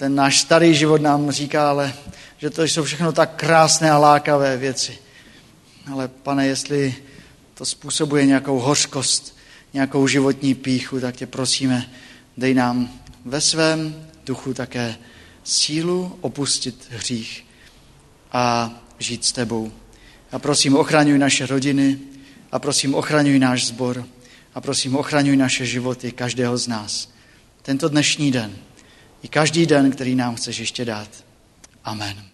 ten 0.02 0.14
náš 0.14 0.40
starý 0.40 0.74
život 0.74 1.00
nám 1.02 1.30
říká, 1.30 1.70
ale 1.70 1.94
že 2.38 2.50
to 2.50 2.62
jsou 2.62 2.84
všechno 2.84 3.12
tak 3.12 3.36
krásné 3.36 3.90
a 3.90 3.98
lákavé 3.98 4.56
věci. 4.56 4.98
Ale 5.92 6.08
pane, 6.08 6.46
jestli 6.46 6.94
to 7.54 7.64
způsobuje 7.64 8.26
nějakou 8.26 8.58
hořkost, 8.58 9.36
nějakou 9.72 10.06
životní 10.06 10.54
píchu, 10.54 11.00
tak 11.00 11.16
tě 11.16 11.26
prosíme, 11.26 11.90
dej 12.36 12.54
nám 12.54 12.90
ve 13.24 13.40
svém 13.40 14.06
duchu 14.26 14.54
také 14.54 14.96
sílu 15.44 16.18
opustit 16.20 16.86
hřích 16.90 17.46
a 18.32 18.74
žít 18.98 19.24
s 19.24 19.32
tebou. 19.32 19.72
A 20.32 20.38
prosím, 20.38 20.76
ochraňuj 20.76 21.18
naše 21.18 21.46
rodiny, 21.46 21.98
a 22.52 22.58
prosím, 22.58 22.94
ochraňuj 22.94 23.38
náš 23.38 23.66
zbor 23.66 24.04
a 24.54 24.60
prosím, 24.60 24.96
ochraňuj 24.96 25.36
naše 25.36 25.66
životy, 25.66 26.12
každého 26.12 26.58
z 26.58 26.68
nás. 26.68 27.08
Tento 27.62 27.88
dnešní 27.88 28.32
den 28.32 28.56
i 29.22 29.28
každý 29.28 29.66
den, 29.66 29.90
který 29.90 30.14
nám 30.14 30.34
chceš 30.34 30.58
ještě 30.58 30.84
dát. 30.84 31.24
Amen. 31.84 32.31